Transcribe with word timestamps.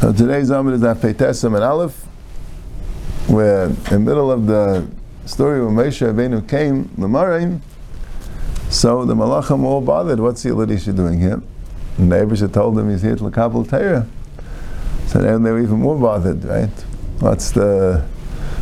So 0.00 0.12
today's 0.12 0.50
Amid 0.50 0.74
is 0.74 0.84
at 0.84 0.98
Peitesim 0.98 1.54
and 1.54 1.64
Aleph, 1.64 2.04
where 3.28 3.64
in 3.64 3.74
the 3.84 3.98
middle 3.98 4.30
of 4.30 4.46
the 4.46 4.86
story 5.24 5.64
when 5.64 5.74
Moshe 5.74 6.06
Rabbeinu 6.06 6.46
came, 6.46 6.84
Lamarim, 6.98 7.60
so 8.68 9.06
the 9.06 9.14
Malachim 9.14 9.60
were 9.60 9.68
all 9.68 9.80
bothered. 9.80 10.20
What's 10.20 10.42
the 10.42 10.50
Elisha 10.50 10.92
doing 10.92 11.18
here? 11.18 11.40
And 11.96 12.12
the 12.12 12.16
Abisha 12.16 12.52
told 12.52 12.76
them 12.76 12.90
he's 12.90 13.00
here 13.00 13.16
to 13.16 13.24
Lakabal 13.24 13.68
Torah. 13.68 14.06
So 15.06 15.22
then 15.22 15.42
they 15.42 15.50
were 15.50 15.60
even 15.60 15.80
more 15.80 15.98
bothered, 15.98 16.44
right? 16.44 16.68
What's 17.20 17.52
the 17.52 18.06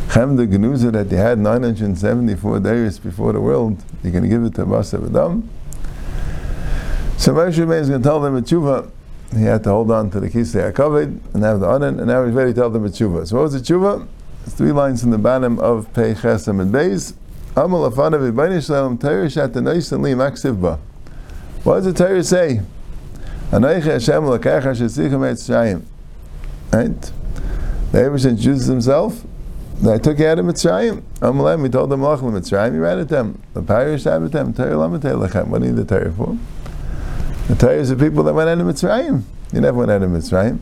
Chemda 0.06 0.46
Genuza 0.46 0.92
that 0.92 1.10
they 1.10 1.16
had 1.16 1.40
974 1.40 2.60
days 2.60 3.00
before 3.00 3.32
the 3.32 3.40
world? 3.40 3.82
You're 4.04 4.12
going 4.12 4.22
to 4.22 4.30
give 4.30 4.44
it 4.44 4.54
to 4.54 4.64
Basa 4.64 5.04
Adam? 5.04 5.50
So 7.18 7.34
Moshe 7.34 7.58
is 7.58 7.88
going 7.88 8.02
to 8.02 8.08
tell 8.08 8.20
them 8.20 8.36
a 8.36 8.40
tshuva. 8.40 8.90
He 9.34 9.44
had 9.44 9.64
to 9.64 9.70
hold 9.70 9.90
on 9.90 10.10
to 10.10 10.20
the 10.20 10.30
Kisei 10.30 10.72
HaKavod 10.72 11.34
and 11.34 11.42
have 11.42 11.60
the 11.60 11.68
Anan, 11.68 11.98
and 11.98 12.06
now 12.06 12.24
he's 12.24 12.34
ready 12.34 12.52
to 12.52 12.60
tell 12.60 12.70
them 12.70 12.84
a 12.84 12.88
tshuva. 12.88 13.26
So 13.26 13.36
what 13.36 13.42
was 13.44 13.52
the 13.52 13.60
tshuva? 13.60 14.06
It's 14.44 14.54
three 14.54 14.72
lines 14.72 15.02
in 15.02 15.10
the 15.10 15.18
bottom 15.18 15.58
of 15.58 15.92
Pei 15.92 16.14
Chesam 16.14 16.60
and 16.60 16.72
Beis. 16.72 17.14
Amal 17.56 17.90
afana 17.90 18.18
v'bayni 18.18 18.64
shalom 18.64 18.98
Torah 18.98 19.28
shat 19.28 19.52
anoisen 19.52 20.02
li 20.02 20.12
maksiv 20.12 20.60
ba. 20.60 20.78
What 21.64 21.76
does 21.76 21.84
the 21.86 21.92
Torah 21.92 22.22
say? 22.22 22.60
Anoiche 23.50 23.84
Hashem 23.84 24.26
l'kacha 24.26 24.74
shetzichem 24.74 25.30
et 25.30 25.36
shayim. 25.36 25.84
Right? 26.72 27.12
The 27.92 27.98
Abish 27.98 28.28
introduces 28.28 28.66
himself. 28.66 29.24
I 29.86 29.98
took 29.98 30.20
out 30.20 30.38
of 30.38 30.46
Mitzrayim. 30.46 31.02
Amalem, 31.20 31.64
he 31.64 31.70
told 31.70 31.90
them, 31.90 32.00
Lachim 32.00 32.32
Mitzrayim, 32.32 32.72
he 32.72 32.78
ran 32.78 32.98
at 32.98 33.08
them. 33.08 33.42
The 33.54 33.62
Parish 33.62 34.06
at 34.06 34.32
them. 34.32 34.52
Torah 34.54 34.74
lechem. 34.74 35.48
What 35.48 35.60
do 35.60 35.66
you 35.66 35.72
need 35.72 35.78
the 35.78 35.84
Torah 35.84 36.12
for? 36.12 36.38
The 37.48 37.70
is 37.72 37.90
the 37.90 37.96
people 37.96 38.22
that 38.24 38.32
went 38.32 38.48
out 38.48 38.58
of 38.58 38.66
Mitzrayim. 38.66 39.22
You 39.52 39.60
never 39.60 39.76
went 39.76 39.90
out 39.90 40.02
of 40.02 40.10
Mitzrayim. 40.10 40.60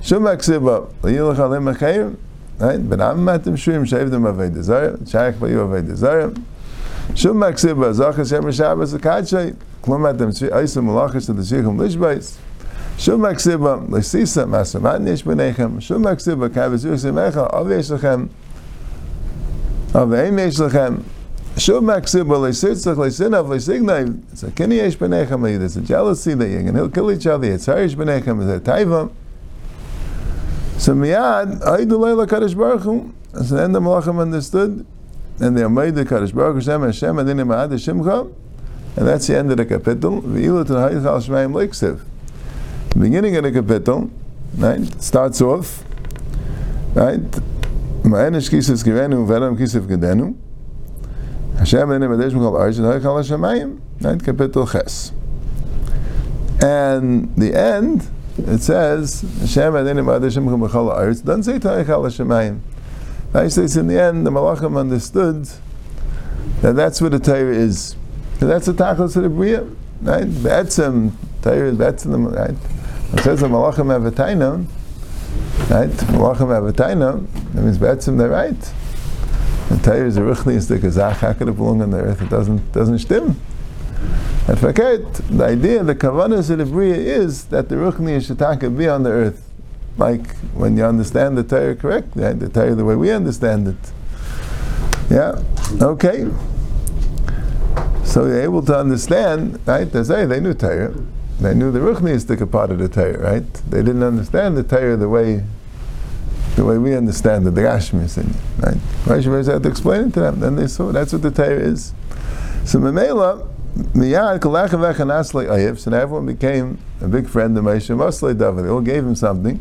Shum 0.00 0.22
aksiba, 0.22 0.88
l'yilach 1.02 1.38
alim 1.40 1.64
achayim. 1.64 2.16
Right? 2.58 2.88
But 2.88 3.00
I'm 3.00 3.18
matim 3.18 3.54
shuim 3.54 3.84
shavdim 3.84 4.28
avay 4.28 4.48
desire. 4.48 4.96
Shaykh 5.04 5.34
vayu 5.36 5.64
avay 5.64 5.82
desire. 5.84 6.32
Shum 7.16 7.40
aksiba, 7.40 7.92
zachas 7.92 8.30
yem 8.30 8.48
shabbos 8.52 8.94
akadshay. 8.94 9.56
Klum 9.82 10.08
atim 10.08 10.30
aisim 10.50 10.84
malachas 10.84 11.26
to 11.26 11.32
the 11.32 11.42
shichum 11.42 11.76
lishbais. 11.76 12.38
Shum 12.96 13.22
aksiba, 13.22 13.90
l'sisa 13.90 14.44
masamat 14.46 15.02
nish 15.02 15.24
b'nechem. 15.24 15.82
Shum 15.82 16.04
aksiba, 16.04 16.48
kavizur 16.48 16.94
semecha, 16.94 17.52
avesh 17.52 17.90
lechem. 17.98 18.28
Aveim 19.92 20.38
yesh 20.38 20.58
It's 21.56 21.68
a. 21.68 21.80
There's 25.60 25.76
a 25.76 25.80
jealousy 25.80 26.34
that 26.34 26.48
you're 26.48 26.62
going 26.62 26.74
to 26.74 26.88
kill 26.88 27.10
each 27.12 27.26
other. 27.26 27.52
It's 27.52 27.66
harish 27.66 27.94
b'nechem. 27.94 28.40
It's 28.42 28.66
a 28.66 28.70
taiva. 28.70 29.10
So 30.78 30.94
miyad, 30.94 31.60
aidu 31.60 31.98
leila 31.98 32.26
kadosh 32.26 32.56
baruch 32.56 32.82
hu. 32.82 33.12
So 33.34 33.54
then 33.56 33.72
the 33.72 33.80
malachim 33.80 34.18
understood, 34.18 34.86
and 35.38 35.58
they 35.58 35.66
made 35.68 35.94
the 35.94 36.04
kadosh 36.06 36.32
baruch 36.34 36.54
hu 36.54 36.60
Hashem 36.70 36.82
Hashem 36.82 37.16
adinim 37.16 37.48
ma'ad 37.48 37.70
shimcha, 37.72 38.32
and 38.96 39.06
that's 39.06 39.26
the 39.26 39.36
end 39.36 39.50
of 39.50 39.58
the 39.58 39.66
capital. 39.66 40.22
V'ilu 40.22 40.66
to 40.66 40.74
ha'id 40.80 41.02
chal 41.02 41.20
shmeim 41.20 41.52
leiksiv. 41.52 42.00
Beginning 42.98 43.36
of 43.36 43.42
the 43.44 43.52
capital, 43.52 44.10
right, 44.56 45.02
starts 45.02 45.42
off, 45.42 45.84
right, 46.94 47.20
ma'enish 48.02 48.48
kisif 48.48 48.82
givenu, 48.82 49.26
v'adam 49.26 49.58
kisif 49.58 49.82
gedenu, 49.86 50.34
9th 54.00 54.22
Kapitel 54.22 54.70
Ches. 54.70 55.12
And 56.62 57.34
the 57.36 57.54
end, 57.54 58.08
it 58.36 58.60
says, 58.60 59.20
Hashem 59.20 59.74
Adinu 59.74 60.04
Ba'adashim 60.04 61.24
doesn't 61.24 61.42
say 61.44 61.58
Ta'ich 61.58 61.86
HaLashamayim. 61.86 62.60
Actually, 63.32 63.64
it's 63.64 63.76
in 63.76 63.86
the 63.86 64.02
end, 64.02 64.26
the 64.26 64.30
Malachim 64.30 64.76
understood 64.76 65.48
that 66.62 66.74
that's 66.74 67.00
what 67.00 67.12
the 67.12 67.20
Torah 67.20 67.54
is. 67.54 67.94
And 68.40 68.50
that's 68.50 68.66
the 68.66 68.72
Tachlis 68.72 69.14
of 69.16 69.22
the 69.22 69.28
Bria. 69.28 69.62
Right? 70.02 70.24
Be'etzim, 70.24 71.12
Torah 71.40 71.68
is 71.68 71.76
Be'etzim, 71.78 72.36
right? 72.36 72.56
It 73.12 73.20
says 73.22 73.40
the 73.40 73.46
Malachim 73.46 73.90
have 73.92 74.04
a 74.04 74.10
Tainam, 74.10 74.66
right? 75.70 75.88
Malachim 75.88 76.52
have 76.52 76.64
a 76.64 76.72
Tainam, 76.72 77.28
that 77.52 77.62
means 77.62 77.78
Be'etzim, 77.78 78.18
they're 78.18 78.28
right. 78.28 78.72
The 79.70 79.78
Torah 79.78 80.06
is 80.06 80.16
a 80.16 80.22
ruchnius 80.22 80.66
the 80.66 80.78
kazach. 80.78 81.18
How 81.18 81.32
could 81.32 81.48
it 81.48 81.56
belong 81.56 81.80
on 81.80 81.90
the 81.90 81.98
earth? 81.98 82.20
It 82.20 82.28
doesn't 82.28 82.72
doesn't 82.72 82.98
stim. 82.98 83.40
And 84.48 84.58
forget 84.58 85.14
the 85.14 85.44
idea, 85.44 85.84
the 85.84 85.94
kavanas 85.94 86.50
of 86.50 86.58
the 86.58 86.66
bria 86.66 86.96
is 86.96 87.44
that 87.46 87.68
the 87.68 87.76
ruchnius 87.76 88.34
shataka 88.34 88.76
be 88.76 88.88
on 88.88 89.04
the 89.04 89.10
earth, 89.10 89.48
like 89.96 90.34
when 90.54 90.76
you 90.76 90.84
understand 90.84 91.38
the 91.38 91.44
Torah 91.44 91.76
correctly, 91.76 92.32
the 92.32 92.48
Torah 92.48 92.74
the 92.74 92.84
way 92.84 92.96
we 92.96 93.12
understand 93.12 93.68
it. 93.68 93.92
Yeah. 95.08 95.40
Okay. 95.80 96.28
So 98.02 98.26
you're 98.26 98.42
able 98.42 98.62
to 98.62 98.76
understand, 98.76 99.60
right? 99.66 99.84
They 99.84 100.02
say 100.02 100.26
they 100.26 100.40
knew 100.40 100.54
Torah. 100.54 100.92
They 101.40 101.54
knew 101.54 101.70
the 101.70 101.78
ruchnius 101.78 102.26
the 102.26 102.44
part 102.44 102.72
of 102.72 102.80
the 102.80 102.88
Torah, 102.88 103.18
right? 103.18 103.54
They 103.70 103.84
didn't 103.84 104.02
understand 104.02 104.56
the 104.56 104.64
Torah 104.64 104.96
the 104.96 105.08
way 105.08 105.44
the 106.60 106.66
way 106.66 106.76
we 106.76 106.94
understand 106.94 107.46
it, 107.46 107.54
the 107.54 107.62
Gashmis, 107.62 108.18
right? 108.62 108.76
Rashi 109.04 109.50
had 109.50 109.62
to 109.62 109.68
explain 109.68 110.08
it 110.08 110.14
to 110.14 110.20
them. 110.20 110.40
Then 110.40 110.56
they 110.56 110.66
saw 110.66 110.92
that's 110.92 111.10
what 111.10 111.22
the 111.22 111.30
Torah 111.30 111.58
is. 111.58 111.94
So 112.66 112.78
Memela, 112.78 113.48
Miyad 113.94 114.40
Kalach 114.40 114.68
Vechanasle 114.68 115.48
Ayiv, 115.48 115.78
so 115.78 115.90
everyone 115.90 116.26
became 116.26 116.78
a 117.00 117.08
big 117.08 117.26
friend 117.26 117.56
of 117.56 117.64
Moshe 117.64 117.96
Mosley 117.96 118.34
David. 118.34 118.66
They 118.66 118.68
all 118.68 118.82
gave 118.82 119.06
him 119.06 119.14
something. 119.14 119.56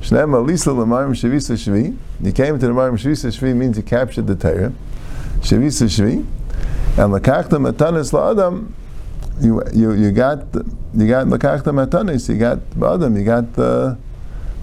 Shneim 0.00 0.32
Alisa 0.32 0.74
Lamarim 0.74 1.10
Shavisa 1.10 1.54
Shvi. 1.54 1.96
He 2.20 2.32
came 2.32 2.58
to 2.58 2.66
the 2.66 2.72
Marim 2.72 2.94
Shavisa 2.94 3.28
Shvi 3.30 3.54
means 3.54 3.76
he 3.76 3.84
captured 3.84 4.26
the 4.26 4.34
Torah. 4.34 4.72
Shavisa 5.42 5.86
Shvi. 5.86 6.26
And 6.98 7.12
Lakachta 7.12 7.50
Matanis 7.50 8.12
La'adam, 8.12 8.72
you, 9.40 9.62
you, 9.72 9.92
you 9.92 10.10
got, 10.10 10.38
you 10.92 11.06
got 11.06 11.28
Lakachta 11.28 11.70
Matanis, 11.70 12.28
you 12.28 12.36
got 12.36 12.58
Ba'adam, 12.70 13.16
you 13.16 13.24
got 13.24 13.52
the 13.52 13.62
uh, 13.64 13.96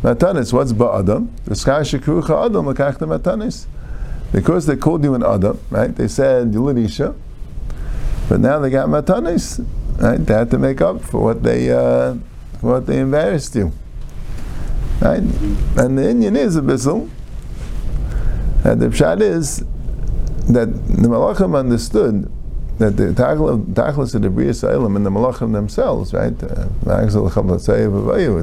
Matanis, 0.02 0.54
what's 0.54 0.72
ba'adam? 0.72 1.28
Adam. 3.26 3.68
Because 4.32 4.66
they 4.66 4.76
called 4.76 5.04
you 5.04 5.16
an 5.16 5.24
adam, 5.24 5.60
right? 5.70 5.94
They 5.94 6.08
said 6.08 6.52
Yuladisha, 6.52 7.16
but 8.30 8.40
now 8.40 8.60
they 8.60 8.70
got 8.70 8.88
matanis, 8.88 9.66
right? 10.00 10.24
They 10.24 10.34
had 10.34 10.52
to 10.52 10.60
make 10.60 10.82
up 10.82 11.02
for 11.02 11.22
what 11.22 11.42
they 11.42 11.72
uh, 11.72 12.16
for 12.62 12.74
what 12.74 12.86
they 12.86 13.00
embarrassed 13.00 13.56
you, 13.56 13.72
right? 15.02 15.24
And 15.24 15.98
the 15.98 16.10
Indian 16.10 16.36
is 16.36 16.56
a 16.56 16.62
bissel. 16.62 17.10
And 18.64 18.82
the 18.82 18.88
pshat 18.88 19.22
is 19.22 19.60
that 20.48 20.66
the 20.74 21.08
malachim 21.08 21.58
understood 21.58 22.32
that 22.80 22.96
the 22.96 23.08
tachlis 23.08 24.16
of 24.16 24.22
the 24.22 24.30
Bria 24.30 24.54
Sa'ilim 24.54 24.96
and 24.96 25.06
the 25.06 25.10
Malachim 25.10 25.52
themselves, 25.52 26.14
right? 26.14 26.32
It 26.32 26.40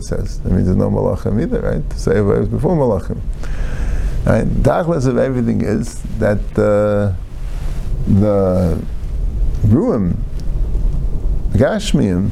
says. 0.05 0.41
That 0.41 0.53
means 0.53 0.67
there's 0.67 0.77
no 0.77 0.91
Malachim 0.91 1.43
either, 1.43 1.63
right? 1.63 1.93
Sa'iv 1.95 2.31
is 2.43 2.49
before 2.49 2.77
Malachim. 2.77 3.19
Right? 4.27 4.47
Tachlis 4.47 5.07
of 5.07 5.17
everything 5.17 5.63
is 5.63 6.03
that 6.19 6.39
uh, 6.59 7.15
the 8.07 8.85
Ruim, 9.63 10.17
Gashmiim, 11.53 12.29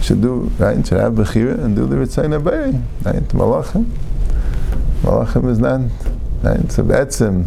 should 0.00 0.22
do, 0.22 0.50
right? 0.58 0.86
Should 0.86 1.00
have 1.00 1.12
Bechira 1.12 1.62
and 1.62 1.76
do 1.76 1.86
the 1.86 1.96
Ritzayin 1.96 2.40
Abari, 2.40 2.82
right? 3.04 3.28
Malachim. 3.28 3.84
Malachim 5.02 5.50
is 5.50 5.58
not, 5.58 5.82
right? 6.42 6.72
So 6.72 6.82
Betzim, 6.82 7.46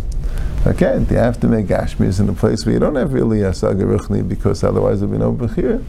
Okay, 0.65 1.05
you 1.09 1.17
have 1.17 1.41
to 1.41 1.47
make 1.49 1.65
Gashmis 1.65 2.21
in 2.21 2.29
a 2.29 2.33
place 2.33 2.65
where 2.65 2.71
you 2.71 2.79
don't 2.79 2.95
have 2.95 3.11
really 3.11 3.41
a 3.41 3.53
Saga 3.53 3.83
Ruchni 3.83 4.25
because 4.25 4.63
otherwise 4.63 5.01
there'll 5.01 5.11
be 5.11 5.19
no 5.19 5.33
Bechir. 5.33 5.83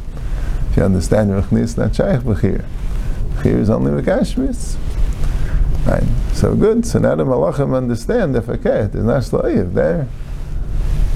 If 0.70 0.76
you 0.76 0.82
understand 0.82 1.30
Ruchni, 1.30 1.62
it's 1.62 1.76
not 1.76 1.94
Shaykh 1.94 2.22
Bechir. 2.22 2.64
Bechir 3.34 3.56
is 3.56 3.70
only 3.70 3.92
with 3.92 4.04
Gashmis. 4.04 4.76
Right, 5.86 6.02
so 6.32 6.56
good. 6.56 6.84
So 6.84 6.98
now 6.98 7.14
the 7.14 7.24
Malachim 7.24 7.72
understand 7.72 8.34
if 8.34 8.48
okay, 8.48 8.88
there's 8.90 9.04
not 9.04 9.22
Slayiv 9.22 9.74
there. 9.74 10.08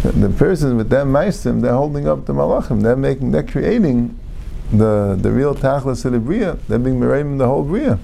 The 0.04 0.28
person 0.28 0.76
with 0.76 0.90
them 0.90 1.12
Meisim, 1.12 1.60
they're 1.60 1.72
holding 1.72 2.06
up 2.06 2.26
the 2.26 2.34
Malachim. 2.34 2.82
They're 2.82 2.94
making, 2.94 3.32
they're 3.32 3.42
creating 3.42 4.16
the, 4.72 5.18
the 5.20 5.32
real 5.32 5.56
Tachlis 5.56 6.04
of 6.04 6.12
the 6.12 6.20
Bria. 6.20 6.58
They're 6.68 6.78
being 6.78 7.00
Merayim 7.00 7.38
the 7.38 7.48
whole 7.48 7.64
Bria. 7.64 7.98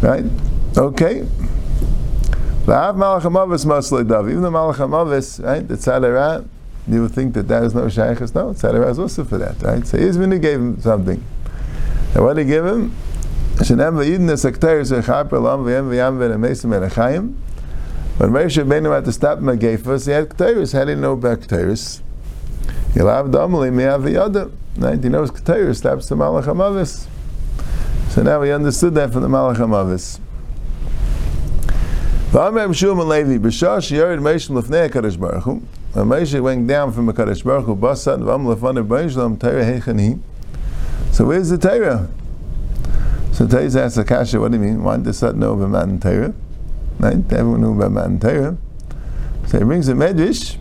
Right? 0.00 0.24
Okay. 0.78 1.26
Even 2.62 2.76
the 2.76 4.50
Malach 4.50 4.76
HaMavis, 4.76 5.44
right, 5.44 5.66
the 5.66 5.74
Tzadara, 5.74 6.46
you 6.86 7.02
would 7.02 7.10
think 7.10 7.34
that 7.34 7.48
that 7.48 7.64
is 7.64 7.74
no 7.74 7.86
Shaykhis. 7.86 8.34
No, 8.36 8.50
Tzadara 8.50 8.88
is 8.88 9.00
also 9.00 9.24
for 9.24 9.36
that, 9.38 9.60
right? 9.62 9.84
So 9.84 9.98
Izmini 9.98 10.40
gave 10.40 10.60
him 10.60 10.80
something. 10.80 11.24
And 12.14 12.24
what 12.24 12.34
did 12.34 12.46
he 12.46 12.52
give 12.52 12.64
him? 12.64 12.94
Shenem 13.56 13.94
v'yidin 13.94 14.30
es-sekteris 14.30 14.92
v'chaper 14.92 15.42
lam 15.42 15.64
v'yem 15.64 15.88
v'yam 15.90 16.18
v'nemesim 16.18 16.70
v'nechayim. 16.70 17.34
When 18.18 18.30
Moshe 18.30 18.62
Rabbeinu 18.62 18.94
had 18.94 19.06
to 19.06 19.12
stop 19.12 19.40
Megefos, 19.40 20.06
he 20.06 20.12
had 20.12 20.28
Keteiris. 20.28 20.72
How 20.72 20.84
did 20.84 20.96
he 20.96 21.00
know 21.00 21.14
about 21.14 21.40
Keteiris? 21.40 22.00
You'll 22.94 23.08
have 23.08 23.26
Damali, 23.26 23.72
Miyav 23.72 24.02
V'yada. 24.04 24.52
Right? 24.76 25.02
He 25.02 25.08
knows 25.08 25.32
Keteiris, 25.32 25.76
stops 25.78 26.08
the 26.08 26.14
Malach 26.14 26.44
HaMavis. 26.44 27.08
So 28.10 28.22
now 28.22 28.40
we 28.40 28.52
understood 28.52 28.94
that 28.94 29.12
from 29.12 29.22
the 29.22 29.28
Malach 29.28 29.56
HaMavis. 29.56 30.20
Went 32.32 32.54
down 36.66 36.90
from 36.90 37.06
Baruch. 37.06 37.36
So 41.12 41.26
where's 41.26 41.50
the 41.50 41.58
Torah? 41.60 42.08
So 43.32 43.46
Torah 43.46 43.84
asks 43.84 43.98
Akasha, 43.98 44.40
what 44.40 44.50
do 44.50 44.56
you 44.56 44.64
mean? 44.64 44.82
Why 44.82 44.96
did 44.96 45.12
the 45.12 45.32
know 45.34 45.52
about 45.52 45.68
Matan 45.68 46.00
Torah? 46.00 46.32
Right? 46.98 47.32
Everyone 47.32 47.60
knew 47.60 47.74
about 47.74 47.92
Matan 47.92 48.18
Torah. 48.18 48.56
So 49.48 49.58
he 49.58 49.64
brings 49.64 49.88
a 49.88 49.92
medrash, 49.92 50.56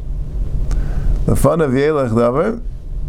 the 1.25 1.37
fun 1.37 1.61
of 1.61 1.71
Yelech 1.71 2.09
Davar, 2.09 2.61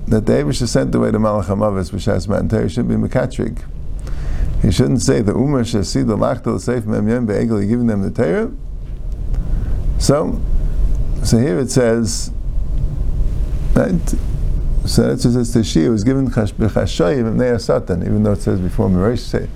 that 0.06 0.26
the 0.26 0.32
Abish 0.34 0.64
sent 0.68 0.94
away 0.94 1.10
to 1.10 1.18
Malach 1.18 1.46
HaMavis, 1.46 1.92
which 1.92 2.04
has 2.04 2.28
Matan 2.28 2.48
Torah, 2.48 2.68
should 2.68 2.86
be 2.86 2.94
Mekatrig. 2.94 3.60
He 4.62 4.70
shouldn't 4.70 5.02
say 5.02 5.20
the 5.20 5.34
Umar 5.34 5.62
Shasi, 5.62 6.06
the 6.06 6.16
Lachtel 6.16 6.54
Seif 6.54 6.86
Mem 6.86 7.08
Yem 7.08 7.26
Be'egel, 7.26 7.60
giving 7.60 7.88
them 7.88 8.02
the 8.02 8.10
Torah. 8.10 8.50
So, 9.98 10.40
so 11.24 11.38
here 11.38 11.58
it 11.58 11.70
says, 11.70 12.30
right? 13.74 14.00
So 14.86 15.08
that's 15.08 15.24
what 15.24 15.36
it 15.36 15.44
says 15.44 15.52
to 15.52 15.58
Shia, 15.60 15.90
was 15.90 16.04
given 16.04 16.28
Chashayim 16.28 17.26
and 17.26 17.38
Nea 17.38 17.58
Satan, 17.58 18.02
even 18.02 18.22
though 18.22 18.32
it 18.32 18.42
says 18.42 18.60
before 18.60 18.88
Mirish 18.88 19.22
say, 19.22 19.48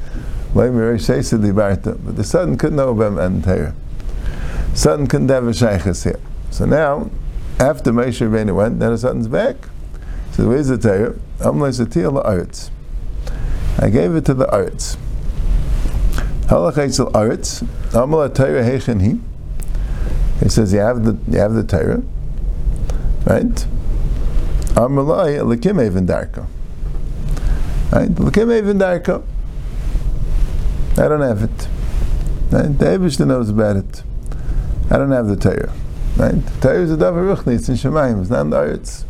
Lay 0.54 0.70
Mirish 0.70 1.04
say 1.04 1.18
Barta. 1.18 1.98
But 2.04 2.16
the 2.16 2.24
Satan 2.24 2.56
couldn't 2.56 2.76
know 2.76 2.90
about 2.90 3.18
and 3.18 3.44
Torah. 3.44 3.74
Satan 4.74 5.06
couldn't 5.06 5.28
have 5.28 5.46
a 5.46 5.50
Shaykhis 5.50 6.04
here. 6.04 6.20
So 6.50 6.64
now, 6.64 7.10
after 7.58 7.92
Moshe 7.92 8.26
Rabbeinu 8.26 8.54
went, 8.54 8.78
then 8.78 8.90
the 8.90 8.98
Satan's 8.98 9.28
back. 9.28 9.56
So 10.32 10.48
where's 10.48 10.68
the 10.68 10.78
Torah? 10.78 11.14
Amlai 11.38 11.72
Satil 11.78 12.22
La'aretz. 12.22 12.70
I 13.78 13.90
gave 13.90 14.14
it 14.14 14.24
to 14.26 14.34
the 14.34 14.46
Aretz. 14.46 14.96
Halachaytzel 16.46 17.12
Aretz. 17.12 17.66
Amal 17.94 18.28
Torah 18.30 18.62
Hechen 18.62 19.02
He. 19.02 19.20
He 20.42 20.48
says 20.48 20.72
you 20.72 20.80
have 20.80 21.04
the 21.04 21.18
you 21.30 21.38
have 21.38 21.54
the 21.54 21.64
Torah, 21.64 22.02
right? 23.24 23.66
Amalai 24.74 25.40
Lekim 25.40 25.84
Even 25.84 26.06
Darka. 26.06 26.46
Right? 27.90 28.10
Lekim 28.10 28.56
Even 28.56 28.78
Darka. 28.78 29.22
I 30.98 31.08
don't 31.08 31.22
have 31.22 31.42
it. 31.42 31.68
Right? 32.50 32.78
The 32.78 32.84
Abishta 32.84 33.26
knows 33.26 33.48
about 33.48 33.76
it. 33.76 34.02
I 34.90 34.98
don't 34.98 35.10
have 35.10 35.26
the 35.26 35.36
Torah. 35.36 35.72
Right? 36.16 36.34
The 36.34 36.60
Torah 36.60 36.82
is 36.82 36.92
a 36.92 36.96
Davar 36.96 37.34
Ruchni. 37.34 37.54
It's 37.54 37.68
in 37.68 37.74
Shemaim. 37.74 38.20
It's 38.20 38.30
not 38.30 38.42
in 38.42 38.50
the 38.50 38.56
Aretz. 38.56 39.04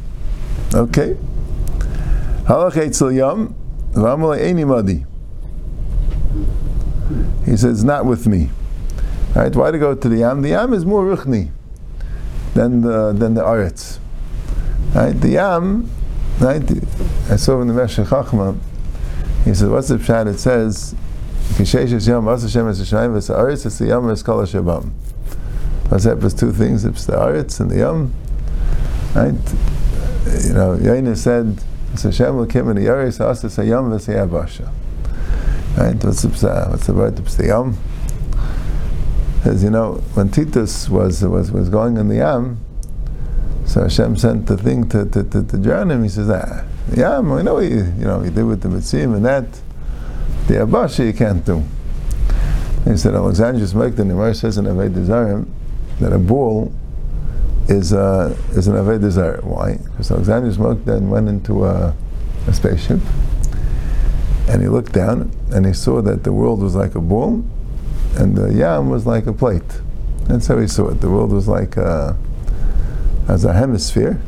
Okay. 0.75 1.17
Halachaytzel 2.45 3.15
Yom. 3.17 3.55
He 7.47 7.57
says, 7.57 7.83
not 7.83 8.05
with 8.05 8.27
me. 8.27 8.51
Right? 9.35 9.55
Why 9.55 9.71
to 9.71 9.79
go 9.79 9.95
to 9.95 10.09
the 10.09 10.19
Yam? 10.19 10.43
The 10.43 10.51
Yam 10.51 10.75
is 10.75 10.85
more 10.85 11.05
ruchni 11.05 11.51
than 12.55 12.83
the 12.83 13.13
than 13.13 13.35
the 13.35 13.43
Aretz. 13.43 13.99
Right? 14.95 15.13
The 15.13 15.31
Yam, 15.31 15.91
right? 16.41 16.63
I 17.31 17.37
saw 17.37 17.61
in 17.63 17.69
the 17.69 17.75
Meshech 17.75 18.07
Chachma, 18.07 18.59
he 19.45 19.55
says, 19.55 19.69
what's 19.69 19.89
the 19.89 19.97
pshat? 19.97 20.27
It 20.27 20.39
says, 20.41 20.95
Kishesh 21.55 22.07
Yam, 22.07 22.29
Asa 22.29 22.49
Shem 22.49 22.69
Es 22.69 22.81
Shemaim, 22.81 23.15
Ves 23.15 23.29
Aretz, 23.29 23.79
the 23.79 23.87
Yam, 23.87 24.11
Es 24.11 24.23
Kol 24.23 24.43
Shabam. 24.43 24.91
What's 25.89 26.05
that? 26.05 26.23
It's 26.23 26.35
two 26.35 26.53
things, 26.53 26.85
it's 26.85 27.07
the 27.07 27.13
Aretz 27.13 27.61
and 27.61 27.71
the 27.71 27.79
Yam. 27.79 28.13
Right? 29.15 29.35
You 30.45 30.53
know, 30.53 30.77
Yaina 30.77 31.17
said, 31.17 31.63
so 31.97 32.11
Hashem 32.11 32.35
Lakim 32.35 32.71
in 32.71 32.77
the 32.77 32.89
Yaris 32.89 33.21
Asa 33.21 33.47
Sayam 33.47 33.91
V'Sayabasha. 33.91 34.71
Right? 35.77 36.03
What's 36.03 36.23
the 36.23 36.67
what's 36.71 36.87
the 36.87 36.95
word? 36.95 37.17
The 37.17 37.47
Yam. 37.47 37.77
As 39.45 39.63
you 39.63 39.71
know, 39.71 39.95
when 40.15 40.31
Titus 40.31 40.89
was 40.89 41.23
was 41.23 41.53
was 41.53 41.69
going 41.69 41.97
in 41.97 42.09
the 42.09 42.17
Yam, 42.17 42.59
so 43.67 43.83
Hashem 43.83 44.17
sent 44.17 44.47
the 44.47 44.57
thing 44.57 44.89
to 44.89 45.05
to, 45.05 45.23
to, 45.23 45.43
to 45.43 45.59
drown 45.59 45.91
him. 45.91 46.03
He 46.03 46.09
says, 46.09 46.31
Ah, 46.31 46.65
Yam, 46.95 47.31
we 47.31 47.43
know 47.43 47.59
you 47.61 47.93
you 47.99 48.05
know 48.05 48.23
you 48.23 48.31
did 48.31 48.45
with 48.45 48.63
the 48.63 48.69
Mitzim 48.69 49.15
and 49.15 49.25
that. 49.25 49.47
The 50.49 50.55
Abasha 50.55 51.05
you 51.05 51.13
can't 51.13 51.45
do. 51.45 51.65
And 52.85 52.93
he 52.93 52.97
said 52.97 53.15
Alexandrius 53.15 53.75
Mekh, 53.75 53.97
the 53.97 54.05
Nimar 54.05 54.35
says 54.35 54.59
in 54.59 54.65
Aved 54.67 54.95
Dezarim 54.95 55.49
that 55.99 56.13
a 56.13 56.19
bull 56.19 56.73
is 57.69 57.93
uh, 57.93 58.37
is 58.53 58.69
an 58.69 58.75
Aved 58.75 59.01
desire. 59.01 59.41
Why? 59.43 59.77
Because 59.77 60.11
Alexander 60.11 60.53
Smoke 60.53 60.85
then 60.85 61.11
went 61.11 61.29
into 61.29 61.65
a, 61.65 61.95
a, 62.47 62.53
spaceship 62.53 63.01
and 64.49 64.63
he 64.63 64.69
looked 64.69 64.93
down 64.93 65.31
and 65.53 65.67
he 65.67 65.73
saw 65.73 66.01
that 66.03 66.23
the 66.23 66.33
world 66.33 66.61
was 66.61 66.75
like 66.75 66.95
a 66.95 67.01
ball 67.01 67.45
and 68.17 68.37
the 68.37 68.53
yam 68.55 68.89
was 68.89 69.07
like 69.07 69.27
a 69.27 69.33
plate. 69.33 69.81
That's 70.29 70.47
how 70.47 70.59
he 70.59 70.69
saw 70.69 70.89
it. 70.89 71.01
The 71.01 71.11
world 71.11 71.33
was 71.33 71.49
like 71.49 71.77
a, 71.77 72.17
as 73.29 73.45
a 73.45 73.53
hemisphere. 73.53 74.21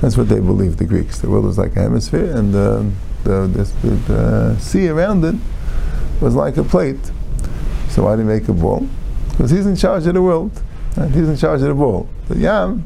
That's 0.00 0.16
what 0.16 0.28
they 0.28 0.40
believed, 0.40 0.78
the 0.78 0.84
Greeks. 0.84 1.18
The 1.18 1.30
world 1.30 1.44
was 1.44 1.58
like 1.58 1.76
a 1.76 1.82
hemisphere 1.82 2.36
and 2.36 2.52
the, 2.52 2.90
the, 3.24 3.46
the, 3.82 3.88
the 3.88 4.58
sea 4.58 4.88
around 4.88 5.24
it 5.24 5.36
was 6.20 6.34
like 6.34 6.56
a 6.56 6.64
plate. 6.64 7.10
So 7.88 8.04
why 8.04 8.16
did 8.16 8.22
he 8.22 8.28
make 8.28 8.48
a 8.48 8.52
ball? 8.52 8.86
Because 9.30 9.50
he's 9.50 9.66
in 9.66 9.76
charge 9.76 10.06
of 10.06 10.14
the 10.14 10.22
world. 10.22 10.62
And 10.96 11.14
he's 11.14 11.28
in 11.28 11.36
charge 11.36 11.62
of 11.62 11.68
the 11.68 11.74
world. 11.74 12.08
The 12.28 12.38
Yam, 12.38 12.84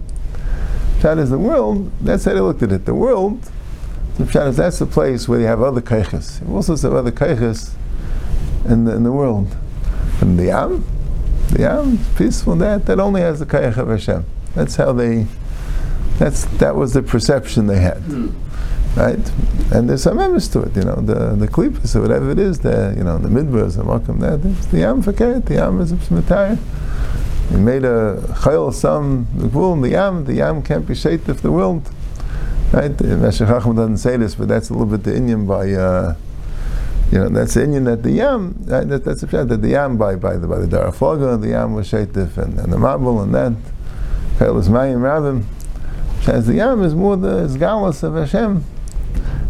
Pshat 0.99 1.19
is 1.19 1.31
the 1.31 1.38
world, 1.38 1.91
that's 2.00 2.25
how 2.25 2.35
they 2.35 2.41
looked 2.41 2.62
at 2.62 2.73
it. 2.73 2.85
The 2.85 2.94
world, 2.94 3.50
the 4.17 4.25
Pshat 4.25 4.49
is 4.49 4.56
that's 4.56 4.79
the 4.79 4.87
place 4.87 5.29
where 5.29 5.41
you 5.41 5.47
have 5.47 5.61
other 5.61 5.81
kaiches. 5.81 6.47
You 6.47 6.55
also 6.55 6.76
have 6.76 6.94
other 6.94 7.12
kaiches 7.12 7.75
in 8.64 8.85
the, 8.85 8.94
in 8.94 9.03
the 9.03 9.12
world. 9.12 9.56
And 10.20 10.38
the 10.38 10.47
Yam, 10.47 10.85
the 11.50 11.61
Yam 11.61 11.99
peaceful, 12.17 12.56
that, 12.56 12.87
that 12.87 12.99
only 12.99 13.20
has 13.20 13.41
the 13.41 13.47
kaich 13.47 13.76
of 13.76 13.88
Hashem. 13.88 14.25
That's 14.55 14.76
how 14.76 14.93
they, 14.93 15.26
that's, 16.19 16.44
that 16.59 16.76
was 16.76 16.94
the 16.94 17.02
perception 17.02 17.67
they 17.67 17.81
had. 17.81 17.99
Hmm. 17.99 18.29
Right? 18.97 19.32
And 19.73 19.91
there's 19.91 20.02
some 20.02 20.19
evidence 20.19 20.49
to 20.49 20.62
it, 20.62 20.75
you 20.75 20.85
know, 20.85 20.97
the, 20.97 21.37
the 21.37 21.49
klippas 21.49 21.94
or 21.94 22.00
whatever 22.00 22.31
it 22.31 22.38
is, 22.38 22.61
the, 22.61 22.94
you 22.97 23.05
know, 23.05 23.19
the 23.19 23.29
midbars, 23.29 23.76
the 23.76 23.82
makam, 23.82 24.20
that, 24.20 24.70
the 24.70 24.79
Yam 24.79 25.02
fakir, 25.02 25.41
the 25.41 25.55
Yam 25.55 25.81
is 25.82 25.93
a. 25.93 26.59
He 27.50 27.56
made 27.56 27.84
a 27.84 28.16
chayil 28.43 28.75
some 28.75 29.28
the 29.34 29.46
in 29.46 29.81
the 29.81 29.90
yam. 29.90 30.25
The 30.25 30.34
yam 30.34 30.62
can't 30.62 30.87
be 30.87 30.94
shait 30.94 31.28
if 31.28 31.43
the 31.43 31.52
world. 31.52 31.88
Right? 32.72 33.00
Meshech 33.00 33.48
Chachma 33.48 33.76
doesn't 33.76 33.98
say 33.98 34.16
this, 34.16 34.34
but 34.34 34.48
that's 34.48 34.70
a 34.70 34.72
little 34.72 34.87
bit 34.87 35.04
the 35.04 35.16
Indian 35.16 35.46
by. 35.46 35.72
Uh, 35.72 36.16
you 37.12 37.19
know, 37.19 37.28
that's 37.28 37.54
the 37.54 37.62
Indian 37.62 37.84
that 37.84 38.02
the 38.02 38.10
yam. 38.10 38.56
Right? 38.66 38.88
That, 38.88 39.04
that's 39.04 39.20
the 39.20 39.26
that 39.44 39.62
the 39.62 39.69
yam 39.69 39.96
by 39.96 40.16
by 40.16 40.37
the 40.37 40.48
by 40.48 40.58
the 40.58 40.66
darafoga, 40.66 41.40
the 41.40 41.50
yam 41.50 41.75
was 41.75 41.90
shaitif 41.90 42.37
and, 42.37 42.59
and 42.59 42.73
the 42.73 42.76
mabul 42.76 43.23
and 43.23 43.35
that. 43.35 43.52
Chayil 44.38 44.59
is 44.59 44.68
mayim 44.68 44.99
rabim. 44.99 45.44
As 46.28 46.49
the 46.49 46.54
yam 46.54 46.82
is 46.82 46.97
more 46.97 47.16
the 47.16 47.47
galus 47.59 48.02
of 48.02 48.14
Hashem. 48.14 48.64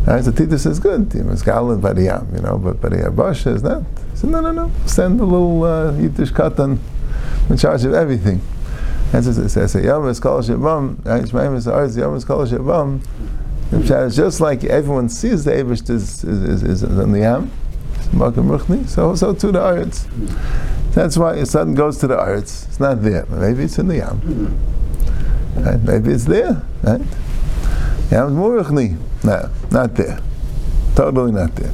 Right? 0.07 0.21
The 0.21 0.33
Titus 0.33 0.67
is 0.67 0.79
good. 0.79 1.11
He 1.15 1.23
was 1.23 1.43
galant 1.43 1.81
by 1.81 1.95
the 1.95 2.03
yam, 2.03 2.29
you 2.35 2.43
know, 2.43 2.59
but 2.59 2.81
by 2.81 2.91
the 2.91 2.97
Abasha 2.97 3.55
is 3.55 3.63
not. 3.63 3.85
So 4.15 4.29
no, 4.29 4.41
no, 4.41 4.53
no. 4.53 4.71
Send 4.85 5.19
a 5.19 5.25
little 5.25 5.65
uh, 5.65 5.93
yiddish 5.93 6.33
katan 6.33 6.79
in 7.49 7.57
charge 7.57 7.85
of 7.85 7.95
everything. 7.95 8.41
That's 9.13 9.27
what 9.27 9.39
it 9.39 9.49
says. 9.49 9.75
Yom 9.75 10.09
is 10.09 10.21
kol 10.21 10.41
shabam. 10.43 10.97
Yishmaim 10.97 11.57
is 11.57 11.69
ours. 11.69 11.97
Yom 11.97 12.15
is. 12.17 12.25
It's 13.73 14.17
just 14.17 14.41
like 14.41 14.65
everyone 14.65 15.09
sees 15.09 15.45
the 15.45 15.53
Abish 15.53 15.89
is, 15.91 16.23
is, 16.23 16.63
is, 16.63 16.85
on 16.85 17.13
the 17.13 17.21
Yam, 17.21 17.51
so 18.87 19.15
so 19.17 19.35
to 19.35 19.53
the 19.53 19.59
Aretz. 19.59 20.07
That's 20.93 21.19
why 21.19 21.35
the 21.35 21.47
son 21.47 21.75
goes 21.75 21.99
to 21.99 22.07
the 22.07 22.17
Aretz. 22.17 22.69
It's 22.69 22.81
not 22.81 23.03
there. 23.03 23.27
Maybe 23.27 23.65
it's 23.65 23.79
in 23.79 23.89
the 23.89 23.97
Yam. 23.97 24.57
Right? 25.57 25.83
Maybe 25.83 26.13
it's 26.13 26.27
there. 26.27 26.63
Right? 26.83 27.03
Yam 28.13 28.39
is 28.39 28.71
No, 29.25 29.51
not 29.73 29.95
there. 29.97 30.21
Totally 30.95 31.33
not 31.33 31.55
there. 31.57 31.73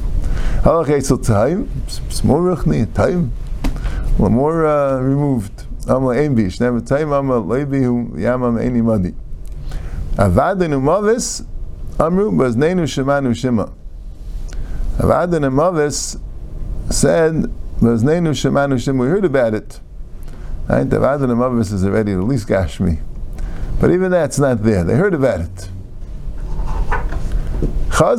Halach 0.63 1.03
so 1.03 1.17
time. 1.17 1.69
It's 1.85 2.23
more 2.23 2.55
time. 2.93 3.31
more 4.17 4.65
uh, 4.65 4.99
removed. 4.99 5.52
Amla 5.85 6.17
ein 6.17 6.35
bish. 6.35 6.59
Never 6.59 6.81
time 6.81 7.09
Amla 7.09 7.43
leibi 7.45 7.83
hu 7.83 8.17
yamam 8.17 8.57
eni 8.61 8.83
madi. 8.83 9.13
Avadin 10.15 10.71
umavis 10.71 11.45
amru 11.99 12.31
baznenu 12.31 12.83
shemanu 12.87 13.35
shema. 13.35 13.69
Avadin 14.97 15.43
umavis 15.43 16.19
said 16.89 17.33
baznenu 17.79 18.33
shemanu 18.33 18.79
shema. 18.79 19.03
We 19.03 19.09
heard 19.09 19.25
about 19.25 19.53
it. 19.53 19.79
Right? 20.69 20.89
The 20.89 20.97
Avadin 20.97 21.29
umavis 21.29 21.73
is 21.73 21.83
already 21.83 22.13
at 22.13 22.19
least 22.19 22.47
Gashmi. 22.47 22.99
But 23.79 23.91
even 23.91 24.11
that's 24.11 24.39
not 24.39 24.63
there. 24.63 24.83
They 24.83 24.95
heard 24.95 25.13
about 25.13 25.41
it. 25.41 25.69
Not 27.99 28.15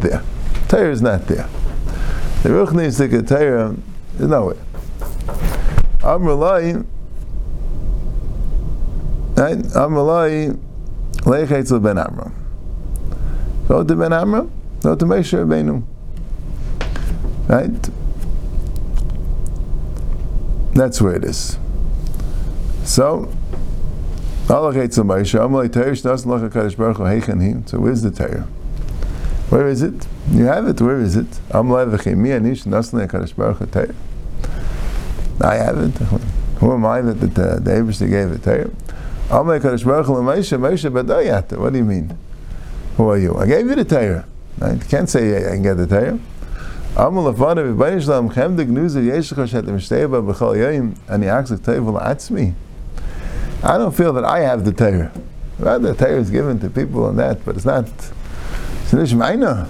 there. 0.00 0.22
Torah 0.68 0.90
is 0.90 1.02
not 1.02 1.26
there. 1.26 1.48
The 2.42 2.48
Ruch 2.48 2.72
needs 2.72 2.96
to 2.96 3.06
get 3.06 3.28
Torah. 3.28 3.76
There's 4.14 4.30
no 4.30 4.46
way. 4.46 4.56
Amrulai, 6.00 6.86
right? 9.36 9.58
Amrulai, 9.58 10.58
Leichetzel 11.18 11.82
ben 11.82 11.98
Amram. 11.98 12.34
Go 13.68 13.84
to 13.84 13.94
ben 13.94 14.14
Amram, 14.14 14.50
go 14.82 14.96
to 14.96 15.04
Moshe 15.04 15.38
Rabbeinu. 15.38 15.82
Right? 17.46 17.90
That's 20.74 21.02
where 21.02 21.16
it 21.16 21.24
is. 21.24 21.58
So, 22.84 23.30
Allah 24.48 24.72
Moshe, 24.72 25.38
Amrulai 25.38 25.70
Torah, 25.70 25.92
Shnas 25.92 26.24
Lacha 26.24 26.48
Kadosh 26.48 26.76
Baruch 26.76 26.96
Hu, 26.96 27.02
Heichen 27.02 27.68
So 27.68 27.80
where's 27.80 28.00
the 28.00 28.10
Torah? 28.10 28.48
Where 29.50 29.68
is 29.68 29.82
it? 29.82 30.06
You 30.28 30.44
have 30.44 30.68
it, 30.68 30.80
where 30.80 31.00
is 31.00 31.16
it? 31.16 31.40
I 31.52 31.56
have 35.54 35.78
it. 35.78 35.98
Who 36.58 36.72
am 36.72 36.84
I 36.84 37.00
that 37.00 37.14
the, 37.14 37.26
the, 37.26 37.60
the 37.60 37.70
Abish 37.70 37.98
gave 38.00 38.30
it 38.32 38.42
Moshe, 39.30 40.58
Moshe 40.58 41.56
What 41.58 41.72
do 41.72 41.78
you 41.78 41.84
mean? 41.84 42.18
Who 42.96 43.08
are 43.08 43.18
you? 43.18 43.36
I 43.36 43.46
gave 43.46 43.66
you 43.66 43.74
the 43.74 43.84
Torah. 43.84 44.26
You 44.60 44.78
can't 44.88 45.08
say 45.08 45.38
I 45.38 45.52
can 45.52 45.62
get 45.62 45.74
the 45.74 45.86
Torah. 45.86 46.18
Amal 46.96 47.32
Lefana 47.32 47.74
V'Bayin 47.74 48.02
Shalom 48.02 48.28
Chem 48.28 48.56
the 48.56 48.64
Gnuzer 48.64 49.02
Yeshach 49.02 49.48
Shet 49.48 49.64
Mishteba 49.64 50.20
B'Chol 50.22 50.56
Yoyim 50.56 50.96
Ani 51.08 51.26
Achzik 51.26 51.58
Tevel 51.58 52.00
Atzmi. 52.02 52.52
I 53.62 53.78
don't 53.78 53.94
feel 53.94 54.12
that 54.12 54.24
I 54.24 54.40
have 54.40 54.64
the 54.64 54.72
Torah. 54.72 55.12
Rather, 55.58 55.92
the 55.92 56.04
Torah 56.04 56.18
is 56.18 56.30
given 56.30 56.58
to 56.60 56.68
people 56.68 57.08
and 57.08 57.18
that, 57.18 57.44
but 57.44 57.56
it's 57.56 57.64
not. 57.64 57.86
It's 57.86 58.92
not 58.92 59.06
Shemaina. 59.06 59.68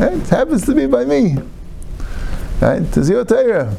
It 0.00 0.28
happens 0.28 0.64
to 0.66 0.74
be 0.74 0.86
by 0.86 1.04
me. 1.04 1.38
Right? 2.60 2.82
It's 2.96 3.08
your 3.08 3.24
Torah. 3.24 3.76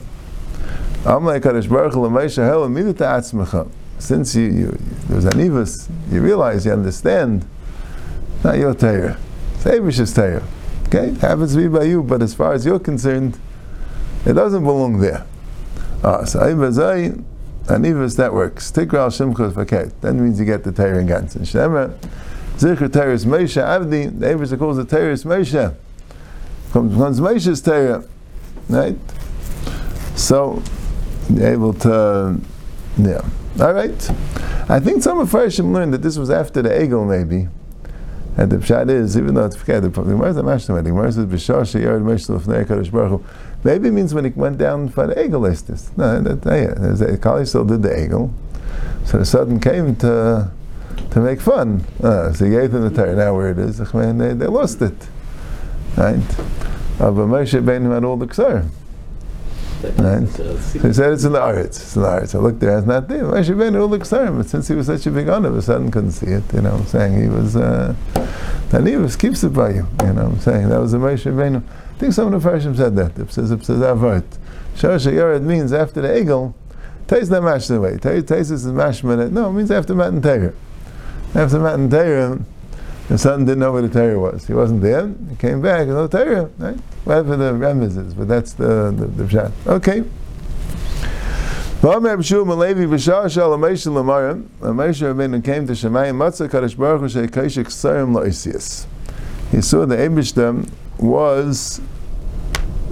Amalei 1.04 1.40
Kadosh 1.40 1.70
Baruch 1.70 1.94
Hu 1.94 2.04
Hel 2.04 2.68
Amidu 2.68 2.98
Ta'atzmecha. 2.98 3.72
Since 4.00 4.36
you, 4.36 4.44
you 4.44 4.78
there's 5.08 5.24
anivus, 5.24 5.90
you 6.12 6.22
realize, 6.22 6.66
you 6.66 6.74
understand, 6.74 7.46
not 8.44 8.58
your 8.58 8.74
Torah. 8.74 9.18
It's 9.56 9.64
Abish's 9.64 10.14
Torah. 10.14 10.44
Okay? 10.88 11.10
It 11.10 11.18
happens 11.20 11.54
to 11.54 11.62
be 11.62 11.70
by 11.70 11.86
you, 11.86 12.04
but 12.04 12.22
as 12.22 12.34
far 12.34 12.52
as 12.52 12.66
you're 12.66 12.80
concerned, 12.80 13.40
it 14.26 14.34
doesn't 14.34 14.64
belong 14.64 15.00
there. 15.00 15.26
Ah, 16.04 16.26
so 16.26 16.40
Ibazai, 16.40 17.24
anivus, 17.68 18.18
that 18.18 18.34
works. 18.34 18.72
Tikra 18.74 19.00
al 19.00 19.10
Shimcha 19.10 19.54
Faket. 19.54 19.94
That 20.02 20.14
means 20.16 20.38
you 20.38 20.46
get 20.46 20.66
the 20.66 20.74
Torah 20.74 21.00
in 21.00 21.08
Gansen. 21.08 21.44
Shemra, 21.44 21.98
Zikr 22.58 22.92
Torah 22.92 23.14
is 23.14 23.26
Moshe 23.26 23.62
Avdi, 23.62 24.20
the 24.20 24.26
Abish 24.26 24.58
calls 24.60 24.76
the 24.76 24.84
Torah 24.84 25.14
is 25.14 25.24
Moshe. 25.24 25.76
Comes, 26.72 26.96
comes 26.96 27.20
Moshe's 27.20 27.62
Torah. 27.62 28.04
Right? 28.70 28.98
So, 30.16 30.62
able 31.40 31.74
to, 31.74 32.40
yeah. 32.98 33.22
All 33.60 33.74
right. 33.74 34.12
I 34.70 34.80
think 34.80 35.02
some 35.02 35.20
of 35.20 35.30
Farshim 35.30 35.74
learned 35.74 35.94
that 35.94 36.02
this 36.02 36.18
was 36.18 36.30
after 36.30 36.62
the 36.62 36.70
Egel, 36.70 37.08
maybe. 37.08 37.48
And 38.38 38.52
the 38.52 38.58
pshat 38.58 38.90
is, 38.90 39.18
even 39.18 39.34
though 39.34 39.46
it's 39.46 39.56
forget 39.56 39.82
the 39.82 39.90
Gemara 39.90 40.30
is 40.30 40.38
a 40.38 40.44
the 40.44 40.90
Gemara 40.90 41.10
b'shar 41.12 41.66
Kadosh 42.66 42.92
Baruch. 42.92 43.22
Maybe 43.66 43.90
it 43.90 43.92
means 43.92 44.14
when 44.14 44.24
he 44.24 44.32
went 44.32 44.58
down 44.58 44.88
for 44.88 45.08
the 45.08 45.16
Egel 45.16 45.42
listis. 45.42 45.90
No, 45.98 46.22
that, 46.22 46.46
yeah, 46.46 47.18
Kali 47.18 47.46
still 47.46 47.66
did 47.66 47.82
the 47.82 47.90
Egel, 47.90 48.32
so 49.06 49.18
the 49.18 49.26
sudden 49.26 49.60
came 49.60 49.96
to 49.98 50.52
to 51.12 51.20
make 51.20 51.42
fun. 51.42 51.84
Uh, 52.02 52.32
so 52.32 52.46
he 52.46 52.52
gave 52.52 52.72
them 52.72 52.88
the 52.88 52.96
Torah. 52.96 53.16
Now 53.16 53.36
where 53.36 53.52
it 53.52 53.60
is, 53.60 53.80
they, 53.80 54.34
they 54.34 54.48
lost 54.48 54.82
it, 54.82 54.96
right? 55.98 56.20
But 56.98 57.14
Moshe 57.14 57.64
Beinim 57.64 57.94
had 57.94 58.04
all 58.04 58.18
the 58.18 58.28
ksar. 58.28 58.70
Right? 59.98 60.28
So 60.28 60.88
he 60.88 60.94
said 60.94 61.14
it's 61.14 61.24
in 61.24 61.32
the 61.32 61.40
Aretz. 61.40 61.66
It's 61.68 61.96
in 61.96 62.02
the 62.02 62.08
Aretz. 62.10 62.36
I 62.36 62.40
looked 62.40 62.60
there, 62.60 62.78
it's 62.78 62.88
not 62.88 63.08
there. 63.08 63.24
Moshe 63.24 63.56
Beinim 63.56 63.90
looks 63.90 64.10
there, 64.10 64.32
but 64.32 64.48
since 64.48 64.68
he 64.68 64.76
was 64.76 64.88
such 64.88 65.06
a 65.06 65.12
big 65.12 65.30
honor, 65.30 65.50
the 65.50 65.62
sudden 65.62 65.92
couldn't 65.92 66.12
see 66.12 66.28
it. 66.28 66.44
You 66.54 66.62
know 66.62 66.72
what 66.72 66.82
I'm 66.82 66.88
saying? 66.88 67.22
He 67.22 67.30
was, 67.30 67.56
uh, 67.56 67.96
Tanivus 68.70 69.20
keeps 69.20 69.44
it 69.44 69.54
by 69.54 69.70
you. 69.70 69.88
You 70.02 70.14
know 70.14 70.26
what 70.26 70.34
I'm 70.34 70.40
saying? 70.40 70.70
That 70.70 70.80
was 70.80 70.92
the 70.92 70.98
Moshe 70.98 71.24
Beinim. 71.34 71.64
I 71.66 72.00
think 72.00 72.14
some 72.14 72.34
of 72.34 72.42
the 72.42 72.50
Farshim 72.50 72.76
said 72.76 72.96
that. 72.96 73.18
It 73.18 73.32
says, 73.32 73.52
it 73.52 73.64
says 73.66 73.80
Avart. 73.80 74.26
Shosha 74.76 75.14
Yored 75.14 75.44
means 75.44 75.74
after 75.74 76.02
the 76.02 76.18
eagle, 76.20 76.56
Taste 77.10 77.32
not 77.32 77.42
mash 77.42 77.66
the 77.66 77.82
way. 77.82 77.98
Taste 77.98 78.52
is 78.52 78.66
the 78.66 78.72
mashman. 78.72 79.32
No, 79.32 79.50
it 79.50 79.54
means 79.54 79.72
after 79.72 79.96
Matan 79.96 80.22
Torah. 80.22 80.54
After 81.34 81.60
Matan 81.60 81.90
Torah, 81.90 82.40
the 83.10 83.18
son 83.18 83.44
didn't 83.44 83.60
know 83.60 83.72
where 83.72 83.82
the 83.82 83.90
Torah 83.90 84.20
was. 84.20 84.46
He 84.46 84.54
wasn't 84.54 84.84
there. 84.84 85.12
He 85.32 85.36
came 85.36 85.62
back, 85.62 85.88
no 85.88 86.08
Torah, 86.08 86.48
right? 86.60 86.78
Whatever 87.06 87.38
the 87.38 87.54
remez 87.54 87.98
is, 87.98 88.14
but 88.14 88.28
that's 88.28 88.54
the 88.54 88.94
the, 88.96 89.08
the. 89.08 89.52
Okay. 89.66 90.04
V'amer 91.82 92.18
B'shul 92.18 92.46
Malevi 92.46 92.88
B'shar 92.88 93.32
Shal 93.32 93.58
Amesha 93.58 93.92
Amesha 94.60 95.16
Rabbeinu 95.16 95.44
came 95.44 95.66
to 95.66 95.74
Shemayim 95.74 96.18
Matzah 96.18 96.48
Kadosh 96.48 96.78
Baruch 96.78 97.14
Hu 97.14 97.22
He 99.58 99.62
saw 99.62 99.86
the 99.88 99.96
Eibishtem 99.96 100.70
was 101.00 101.82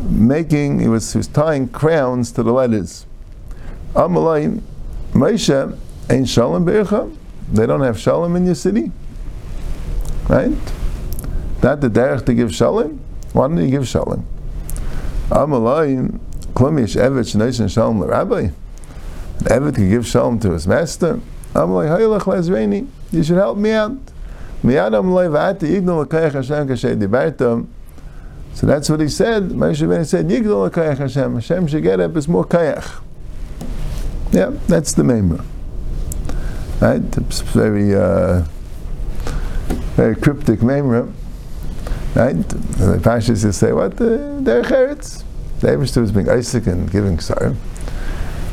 making, 0.01 0.79
he 0.79 0.87
was, 0.87 1.13
he 1.13 1.19
was 1.19 1.27
tying 1.27 1.67
crowns 1.67 2.31
to 2.31 2.41
the 2.41 2.51
letters. 2.51 3.05
Amalai 3.93 4.63
Moshe 5.11 5.77
ain't 6.09 6.27
Shalom 6.27 6.65
Be'echa 6.65 7.15
They 7.51 7.67
don't 7.67 7.81
have 7.81 7.99
Shalom 7.99 8.35
in 8.35 8.45
your 8.45 8.55
city 8.55 8.91
right? 10.27 10.51
Not 11.63 11.81
the 11.81 11.89
derech 11.89 12.25
to 12.25 12.33
give 12.33 12.53
shalom. 12.53 12.99
Why 13.33 13.47
don't 13.47 13.57
you 13.57 13.69
give 13.69 13.87
shalom? 13.87 14.25
Amalayim 15.29 16.19
klumish 16.53 16.95
evet 16.95 17.25
shneishin 17.35 17.69
shalom 17.69 18.01
l'rabbi. 18.01 18.45
An 19.39 19.45
evet 19.45 19.75
can 19.75 19.89
give 19.89 20.07
shalom 20.07 20.39
to 20.39 20.51
his 20.51 20.67
master. 20.67 21.19
Amalay 21.53 21.87
hayilach 21.89 22.21
lezreini. 22.21 22.87
You 23.11 23.23
should 23.23 23.37
help 23.37 23.57
me 23.57 23.71
out. 23.71 23.97
Miyad 24.63 24.91
amalay 24.91 25.29
v'ati 25.29 25.81
yigdol 25.81 26.05
l'kayach 26.05 26.33
Hashem 26.33 26.67
kashay 26.67 26.99
dibartam. 26.99 27.67
So 28.53 28.65
that's 28.65 28.89
what 28.89 28.99
he 28.99 29.07
said. 29.07 29.49
Moshe 29.49 29.87
Rabbeinu 29.87 30.03
said, 30.03 30.27
Yigdol 30.27 30.67
l'kayach 30.67 30.97
Hashem. 30.97 31.35
Hashem 31.35 31.67
should 31.67 31.83
get 31.83 31.99
up 31.99 32.15
as 32.15 32.27
more 32.27 32.43
kayach. 32.43 33.03
Yeah, 34.31 34.49
that's 34.67 34.93
the 34.93 35.03
memra. 35.03 35.45
Right? 36.81 37.03
It's 37.17 37.41
very... 37.41 37.93
Uh, 37.93 38.45
very 39.97 40.15
cryptic 40.15 40.59
memra, 40.59 41.11
right? 42.13 42.37
The 42.47 42.99
Pashas 43.01 43.41
just 43.41 43.59
say, 43.59 43.73
what? 43.73 43.97
The 43.97 44.39
Derech 44.43 44.65
Eretz. 44.65 45.23
The 45.59 45.69
Eberster 45.69 46.01
was 46.01 46.11
being 46.11 46.29
Isaac 46.29 46.67
and 46.67 46.89
giving 46.91 47.17
Ksarim. 47.17 47.55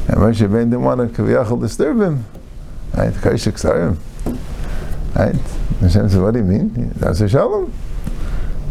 And 0.08 0.16
Moshe 0.16 0.50
Ben 0.50 0.70
didn't 0.70 0.84
want 0.84 1.00
to 1.00 1.22
Kaviyachal 1.22 1.60
disturb 1.60 2.00
him. 2.00 2.24
Right? 2.96 3.12
Kaish 3.12 3.46
Ksarim. 3.52 3.98
Right? 5.14 5.34
Hashem 5.80 6.08
says, 6.08 6.16
what 6.16 6.32
do 6.32 6.38
you 6.38 6.46
mean? 6.46 6.92
That's 6.96 7.20
a 7.20 7.28
Shalom. 7.28 7.70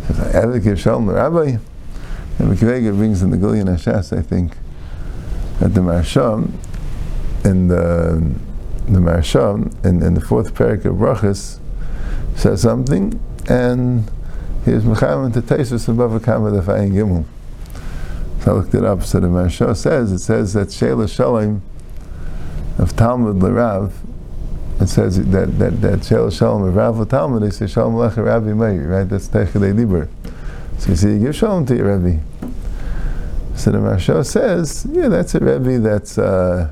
He 0.07 0.13
says, 0.15 0.35
I 0.35 0.39
have 0.41 0.53
to 0.53 0.59
give 0.59 0.81
Shalom 0.81 1.05
to 1.05 1.13
Rabbi. 1.13 1.57
And 2.39 2.49
Mekivega 2.57 2.95
brings 2.97 3.21
in 3.21 3.29
the 3.29 3.37
Gilyon 3.37 3.65
HaShas, 3.65 4.17
I 4.17 4.23
think, 4.23 4.57
that 5.59 5.75
the 5.75 5.81
Marsham, 5.81 6.57
in 7.45 7.67
the 7.67 8.33
the 8.87 8.99
Marsham, 8.99 9.71
in, 9.85 10.01
in 10.01 10.15
the 10.15 10.21
fourth 10.21 10.55
parak 10.55 10.85
of 10.85 10.95
Brachas, 10.95 11.59
says 12.35 12.61
something, 12.61 13.19
and 13.49 14.09
he 14.65 14.71
was 14.71 14.83
Mechaim 14.83 15.33
to 15.33 15.41
Tesis 15.41 15.87
and 15.87 15.97
Bava 15.97 16.23
Kama 16.23 16.51
the 16.51 16.61
Fayin 16.61 16.91
Gimel. 16.91 17.25
So 18.43 18.51
I 18.51 18.55
looked 18.55 18.73
it 18.73 18.83
up. 18.83 19.03
So 19.03 19.19
the 19.19 19.27
Maharsha 19.27 19.75
says, 19.75 20.11
it 20.11 20.19
says 20.19 20.53
that 20.53 20.71
Sheila 20.71 21.07
Shalom 21.07 21.61
of 22.77 22.95
Talmud 22.95 23.37
Larav, 23.37 23.93
it 24.81 24.87
says 24.87 25.17
that 25.29 25.59
that 25.59 25.81
that 25.81 26.05
Sheila 26.05 26.31
Shalom 26.31 26.63
of 26.63 26.75
Rav 26.75 27.07
Talmud, 27.07 27.43
they 27.43 27.49
say 27.51 27.67
Shalom 27.67 27.93
Lecha 27.95 28.23
Rabbi 28.23 28.53
Meir, 28.53 28.87
right? 28.87 29.03
That's 29.03 29.27
Techadei 29.27 29.75
Liber. 29.75 30.09
So 30.79 30.89
you 30.89 30.95
see, 30.95 31.13
you 31.13 31.19
give 31.19 31.35
Shalom 31.35 31.65
to 31.67 31.75
your 31.75 31.97
Rebbe. 31.97 32.21
So 33.55 33.71
the 33.71 33.77
Maharsha 33.77 34.25
says, 34.25 34.85
yeah, 34.91 35.07
that's 35.07 35.35
a 35.35 35.39
Rebbe 35.39 35.79
that's, 35.79 36.17
uh, 36.17 36.71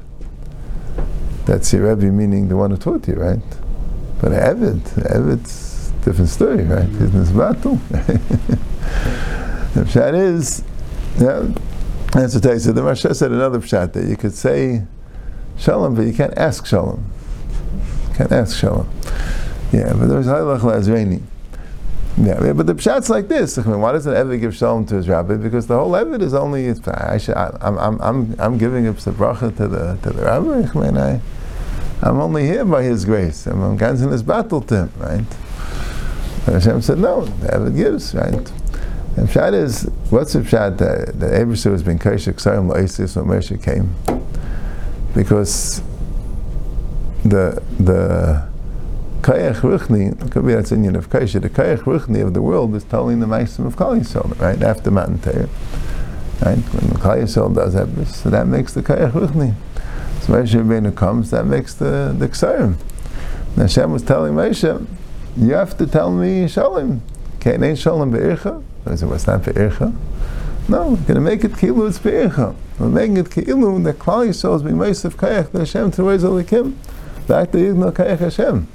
that's 1.46 1.72
your 1.72 1.94
Rebbe, 1.96 2.12
meaning 2.12 2.50
the 2.50 2.58
one 2.58 2.72
who 2.72 2.78
taught 2.78 3.08
you, 3.08 3.16
right? 3.16 3.40
But 4.22 4.34
Evid, 4.34 4.82
Evid's 5.12 5.92
different 6.06 6.30
story, 6.30 6.64
right? 6.64 6.88
Mm-hmm. 6.88 7.06
In 7.06 7.12
his 7.12 7.32
battle. 7.32 7.76
the 9.74 9.82
pshat 9.82 10.14
is, 10.14 10.64
yeah, 11.18 11.48
that's 12.14 12.36
what 12.36 12.46
I 12.46 12.58
said. 12.60 12.76
The 12.76 12.82
Maharsha 12.82 13.16
said 13.16 13.32
another 13.32 13.60
pshat 13.60 13.94
that 13.94 14.06
you 14.06 14.16
could 14.16 14.36
say 14.36 14.84
shalom, 15.58 15.96
but 15.96 16.06
you 16.06 16.14
can't 16.14 16.38
ask 16.38 16.68
shalom. 16.68 17.04
You 18.10 18.16
can't 18.16 18.32
ask 18.32 18.60
shalom. 18.60 18.88
Yeah, 19.72 19.94
but 19.94 20.06
there's 20.06 20.28
halach 20.28 20.60
lazreini. 20.60 21.24
Yeah, 22.18 22.54
but 22.54 22.68
the 22.68 22.76
pshat's 22.76 23.10
like 23.10 23.28
this. 23.28 23.58
I 23.58 23.64
mean, 23.64 23.82
why 23.82 23.94
doesn't 23.94 24.14
Evid 24.14 24.40
give 24.40 24.56
shalom 24.56 24.86
to 24.88 24.96
his 24.96 25.10
rabbi? 25.10 25.36
Because 25.36 25.66
the 25.66 25.78
whole 25.78 25.94
Evid 25.94 26.22
is 26.22 26.36
only. 26.36 26.70
I 26.86 27.18
should, 27.18 27.36
I, 27.36 27.58
am 27.62 27.80
I'm, 27.80 28.02
I'm, 28.02 28.36
I'm 28.38 28.58
giving 28.60 28.86
a 28.86 28.94
bracha 28.94 29.56
to 29.58 29.68
the 29.68 29.98
to 30.04 30.10
the 30.12 30.24
rabbi. 30.26 30.70
I 30.76 30.84
mean, 30.84 30.98
I. 30.98 31.22
I'm 32.02 32.20
only 32.20 32.46
here 32.46 32.66
by 32.66 32.84
His 32.84 33.06
grace. 33.06 33.46
I'm, 33.46 33.62
I'm 33.62 33.78
in 33.80 34.26
battle 34.26 34.62
to 34.62 34.76
Him, 34.76 34.92
right? 34.98 35.26
And 36.48 36.56
Hashem 36.56 36.82
said, 36.82 36.98
no, 36.98 37.28
David 37.28 37.76
gives, 37.76 38.16
right? 38.16 38.34
And 39.18 39.28
Pshat 39.28 39.54
is, 39.54 39.84
what's 40.10 40.34
the 40.34 40.40
Pshat 40.40 40.78
that, 40.78 41.20
that 41.20 41.34
has 41.72 41.84
been 41.84 42.00
Kaishak 42.00 42.36
Sarim 42.36 42.72
La'isis 42.72 43.16
when 43.16 43.26
Moshe 43.26 43.62
came? 43.62 43.94
Because 45.14 45.82
the, 47.24 47.62
the, 47.80 48.50
Kayach 49.22 49.58
Ruchni, 49.58 50.32
could 50.32 50.48
be 50.48 50.54
that's 50.54 50.72
Indian 50.72 50.96
of 50.96 51.10
Kaisha, 51.12 51.40
the 51.40 51.50
Kayach 51.50 51.82
Ruchni 51.82 52.26
of 52.26 52.34
the 52.34 52.42
world 52.42 52.74
is 52.74 52.84
telling 52.84 53.20
the 53.20 53.28
Meisim 53.28 53.68
of 53.68 53.76
Kali 53.76 54.00
right, 54.40 54.64
after 54.64 54.90
Matan 54.90 55.20
Torah. 55.20 55.48
Right, 56.44 56.58
when 56.58 57.00
Kali 57.00 57.22
Yisrael 57.22 57.54
does 57.54 57.76
that, 57.76 58.08
so 58.08 58.32
that 58.32 58.48
makes 58.48 58.74
the 58.74 58.82
Kayach 58.82 59.12
Ruchni. 59.12 59.54
So 60.22 60.34
Moshe 60.34 60.54
Rabbeinu 60.54 60.96
comes, 60.96 61.32
that 61.32 61.46
makes 61.46 61.74
the, 61.74 62.16
the 62.18 62.28
Ksarim. 62.28 62.76
And 63.50 63.58
Hashem 63.58 63.92
was 63.92 64.04
telling 64.04 64.34
Moshe, 64.34 64.88
you 65.36 65.54
have 65.54 65.76
to 65.78 65.88
tell 65.88 66.12
me 66.12 66.48
Shalom. 66.48 67.02
Can't 67.40 67.64
ain't 67.64 67.80
Shalom 67.80 68.12
Be'ircha? 68.12 68.64
I 68.86 68.96
said, 68.96 69.10
what's 69.10 69.24
that 69.24 69.44
Be'ircha? 69.44 69.96
No, 70.70 70.90
we're 70.90 70.96
going 70.98 71.16
to 71.16 71.22
make 71.22 71.44
it 71.44 71.54
Kilu, 71.54 71.90
it's 71.90 71.98
Be'ircha. 71.98 72.56
We're 72.80 72.90
making 72.90 73.18
it 73.18 73.26
Kilu, 73.26 73.84
that 73.84 74.00
Kali 74.00 74.30
Yisrael 74.30 74.56
is 74.56 74.64
being 74.64 74.80
of 74.80 75.18
Kayach, 75.18 75.52
the 75.52 75.60
Hashem 75.60 75.92
to 75.92 76.04
raise 76.04 76.24
Alikim. 76.24 76.76
Back 77.28 77.52
to 77.52 77.58
Yidna 77.58 77.92
Kayach 77.92 78.20
Hashem. 78.20 78.68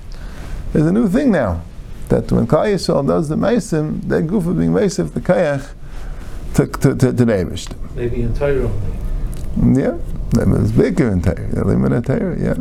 There's 0.73 0.87
a 0.87 0.93
new 0.93 1.09
thing 1.09 1.31
now. 1.31 1.63
That 2.09 2.31
when 2.31 2.47
Klal 2.47 2.75
Yisrael 2.75 3.07
does 3.07 3.29
the 3.29 3.37
Meisim, 3.37 4.07
that 4.09 4.27
goof 4.27 4.47
of 4.47 4.59
being 4.59 4.73
Meisim, 4.73 5.13
the 5.13 5.21
Kayach, 5.21 5.73
to, 6.55 6.67
to, 6.67 6.95
to, 6.95 7.13
to. 7.13 7.77
Maybe 7.95 8.23
in 8.23 8.35
Torah 8.35 8.69
only. 9.57 9.81
Yeah, 9.81 9.99
it's 10.35 10.73
bigger 10.73 11.11
in 11.11 11.23
Torah. 11.23 11.65
Limit 11.65 11.93
of 11.93 12.07
Torah, 12.07 12.39
yeah. 12.39 12.55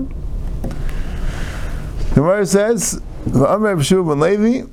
The 2.10 2.16
Gemara 2.16 2.46
says, 2.46 3.02
"V'amar 3.26 3.76
B'shuv 3.78 4.08
ben 4.08 4.20
Levi." 4.20 4.68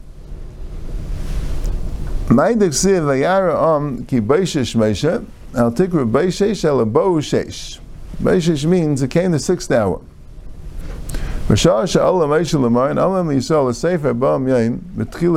Ma'id 2.29 2.59
ksiv 2.59 3.05
v'yara 3.05 3.55
om 3.55 4.05
ki 4.05 4.21
beishesh 4.21 4.75
Moshe 4.77 5.25
al 5.55 5.73
tikru 5.73 6.11
beishesh 6.11 6.65
el 6.65 6.85
bo 6.85 7.17
shesh. 7.17 7.79
Beishesh 8.23 8.65
means 8.65 9.03
it 9.03 9.11
came 9.11 9.33
the 9.33 9.39
sixth 9.39 9.71
hour. 9.71 10.01
L'mar 11.49 12.91
and 12.91 12.99
Olam 12.99 13.29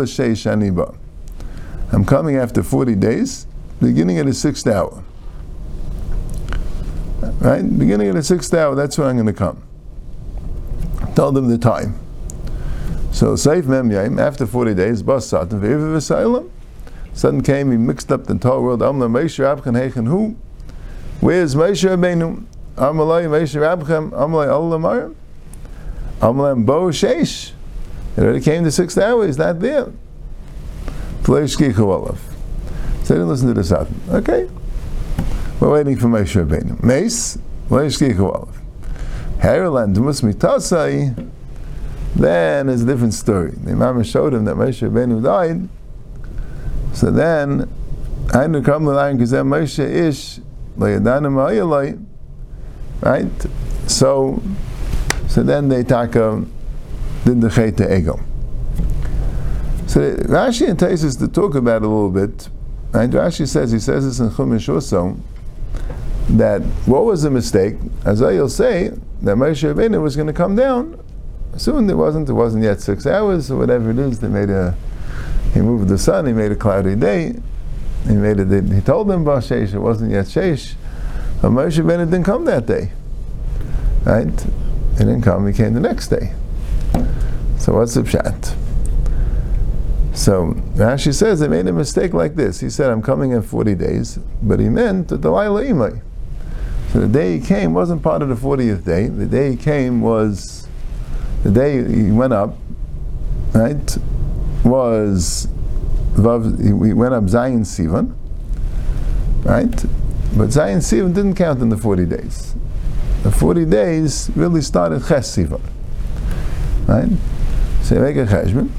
sheish 0.06 0.52
ani 0.52 0.70
ba. 0.70 0.94
I'm 1.92 2.06
coming 2.06 2.36
after 2.38 2.64
40 2.64 2.96
days, 2.96 3.48
beginning 3.82 4.20
at 4.20 4.26
the 4.26 4.34
sixth 4.34 4.68
hour. 4.68 5.05
Right? 7.46 7.62
Beginning 7.78 8.08
of 8.08 8.16
the 8.16 8.24
sixth 8.24 8.52
hour, 8.56 8.74
that's 8.74 8.98
when 8.98 9.08
I'm 9.08 9.16
going 9.18 9.28
to 9.28 9.34
come. 9.34 9.62
Tell 11.16 11.32
them 11.32 11.48
the 11.48 11.60
time. 11.60 11.94
So 13.12 13.36
Seif 13.36 13.68
Mem 13.68 13.92
Yaim, 13.92 14.20
after 14.20 14.48
40 14.48 14.74
days, 14.74 15.04
Bas 15.04 15.28
Satan, 15.28 15.62
Ve'ev 15.62 15.96
V'Sailam, 15.96 16.50
Satan 17.14 17.44
came, 17.44 17.70
he 17.70 17.78
mixed 17.78 18.12
up 18.12 18.24
the 18.24 18.32
entire 18.32 18.60
world, 18.60 18.80
Amla 18.80 19.08
Moshe 19.12 19.38
Rabchan 19.38 19.76
Heichen 19.80 20.08
Hu, 20.08 20.36
where's 21.22 21.54
Moshe 21.54 21.88
Rabbeinu? 21.88 22.44
Amalai 22.78 23.26
Moshe 23.28 23.62
Rabchan, 23.62 24.10
Amalai 24.10 24.52
Allah 24.52 24.80
Marim, 24.80 25.16
Amalai 26.22 26.66
Bo 26.66 26.88
Sheish. 26.88 27.52
It 28.18 28.22
already 28.22 28.42
came 28.42 28.64
the 28.64 28.72
sixth 28.72 28.98
hour, 28.98 29.24
he's 29.24 29.38
not 29.38 29.60
there. 29.60 29.92
Fleish 31.22 31.58
Kichu 31.58 31.78
Olav. 31.78 32.20
So 33.04 33.14
they 33.14 33.20
didn't 33.20 33.30
listen 33.30 33.48
to 33.50 33.54
the 33.54 33.64
Satan. 33.64 34.02
Okay. 34.10 34.50
We're 35.60 35.72
waiting 35.72 35.96
for 35.96 36.08
Moshe 36.08 36.36
Rabbeinu. 36.44 36.84
Mace, 36.84 37.38
Fleish 37.70 37.98
Kichu 37.98 38.20
Olav. 38.20 38.62
Heraland 39.40 39.96
Mus 39.98 40.20
Mitasai, 40.20 41.32
then 42.14 42.68
it's 42.68 42.82
a 42.82 42.86
different 42.86 43.14
story. 43.14 43.52
The 43.52 43.72
Imam 43.72 44.04
showed 44.04 44.34
him 44.34 44.44
that 44.46 44.58
Moshe 44.58 44.88
Rabbeinu 44.88 45.24
died. 45.24 45.70
So 46.94 47.10
then, 47.10 47.70
line 48.34 48.52
because 48.52 49.32
then 49.32 49.46
Moshe 49.46 49.80
ish 49.80 50.40
layadanim 50.78 51.36
ayalay, 51.38 52.06
right? 53.02 53.48
So, 53.90 54.42
so 55.30 55.42
then 55.42 55.70
they 55.70 55.84
taka 55.84 56.44
did 57.24 57.40
the 57.40 57.48
chayta 57.48 57.98
ego. 57.98 58.20
So 59.88 60.16
Rashi 60.16 60.68
Taisus 60.76 61.18
to 61.20 61.30
talk 61.30 61.56
about 61.56 61.84
it 61.84 61.86
a 61.86 61.88
little 61.88 62.10
bit. 62.10 62.50
And 62.94 63.14
Rashi 63.14 63.48
says 63.48 63.72
he 63.72 63.80
says 63.80 64.06
this 64.06 64.20
in 64.20 64.30
Chumash 64.30 64.74
also 64.74 65.18
that 66.38 66.62
what 66.86 67.06
was 67.06 67.24
the 67.24 67.30
mistake? 67.30 67.76
As 68.06 68.22
I'll 68.22 68.50
say 68.50 68.90
that 69.22 69.36
Moshe 69.38 69.74
Rabbeinu 69.74 70.02
was 70.02 70.16
going 70.16 70.28
to 70.28 70.34
come 70.34 70.56
down 70.56 71.02
soon. 71.58 71.88
There 71.88 71.98
wasn't. 71.98 72.30
It 72.30 72.34
wasn't 72.34 72.64
yet 72.64 72.82
six 72.82 73.06
hours 73.06 73.50
or 73.50 73.58
whatever 73.58 73.92
it 73.92 74.00
is. 74.00 74.20
They 74.20 74.28
made 74.28 74.50
a. 74.50 74.76
He 75.54 75.62
moved 75.62 75.88
the 75.88 75.98
sun. 75.98 76.26
He 76.26 76.34
made 76.34 76.52
a 76.52 76.56
cloudy 76.56 76.96
day. 76.96 77.36
He 78.08 78.14
made 78.14 78.40
it. 78.40 78.74
He 78.74 78.82
told 78.82 79.08
them 79.08 79.22
about 79.22 79.44
Sheish. 79.44 79.74
It 79.74 79.80
wasn't 79.80 80.12
yet 80.12 80.26
Sheish. 80.26 80.76
But 81.42 81.52
Moshe 81.52 81.82
Rabbeinu 81.82 82.06
didn't 82.12 82.26
come 82.26 82.46
that 82.46 82.66
day. 82.66 82.92
Right? 84.04 84.42
He 84.92 85.00
didn't 85.00 85.22
come. 85.22 85.48
He 85.48 85.54
came 85.54 85.74
the 85.74 85.80
next 85.80 86.10
day. 86.10 86.34
So 87.58 87.74
what's 87.74 87.96
the 87.96 88.02
pshat? 88.02 88.56
So 90.14 90.54
Rashi 90.76 91.14
says 91.14 91.40
they 91.40 91.48
made 91.48 91.68
a 91.68 91.74
mistake 91.74 92.14
like 92.14 92.36
this. 92.36 92.60
He 92.60 92.70
said, 92.70 92.90
"I'm 92.90 93.02
coming 93.02 93.32
in 93.32 93.42
40 93.42 93.76
days," 93.76 94.18
but 94.42 94.60
he 94.60 94.70
meant 94.70 95.10
the 95.10 95.18
Delilah 95.18 95.64
Imai. 95.64 96.02
So 96.92 97.02
the 97.02 97.08
day 97.08 97.38
he 97.38 97.46
came 97.46 97.74
wasn't 97.74 98.02
part 98.02 98.22
of 98.22 98.30
the 98.30 98.36
40th 98.36 98.86
day. 98.86 99.08
The 99.08 99.26
day 99.26 99.52
he 99.52 99.58
came 99.58 100.02
was 100.02 100.68
the 101.44 101.52
day 101.52 101.84
he 101.84 102.12
went 102.12 102.34
up, 102.34 102.56
right, 103.54 103.98
was 104.64 105.48
we 106.18 106.94
went 106.94 107.14
up 107.14 107.26
Zayin 107.26 107.62
Sivan, 107.62 108.16
right? 109.44 109.70
But 110.38 110.50
Zayin 110.50 110.78
Sivan 110.78 111.14
didn't 111.14 111.36
count 111.36 111.62
in 111.62 111.70
the 111.70 111.78
40 111.78 112.06
days. 112.06 112.56
The 113.24 113.32
40 113.32 113.66
days 113.66 114.30
really 114.36 114.62
started 114.62 115.06
Ches 115.06 115.36
Sivan, 115.36 115.62
right? 116.88 117.10
So 117.84 118.00
make 118.00 118.16
a 118.16 118.26
cheshbon, 118.26 118.70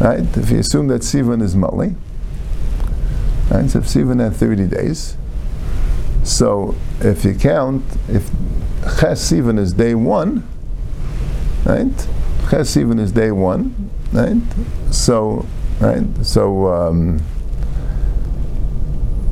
right? 0.00 0.20
If 0.36 0.50
you 0.50 0.58
assume 0.58 0.86
that 0.88 1.02
Sivan 1.02 1.42
is 1.42 1.56
Mali, 1.56 1.96
right? 3.50 3.68
So 3.68 3.80
if 3.80 3.86
Sivan 3.86 4.20
had 4.20 4.36
30 4.36 4.66
days, 4.66 5.16
so 6.24 6.74
if 7.00 7.24
you 7.24 7.34
count, 7.34 7.84
if 8.08 8.30
Ches 8.98 9.32
even 9.32 9.58
is 9.58 9.72
day 9.72 9.94
one, 9.94 10.46
right? 11.64 12.08
Ches 12.50 12.76
even 12.76 12.98
is 12.98 13.12
day 13.12 13.30
one, 13.30 13.90
right? 14.12 14.40
So, 14.90 15.46
right? 15.80 16.04
So, 16.24 16.72
um, 16.72 17.20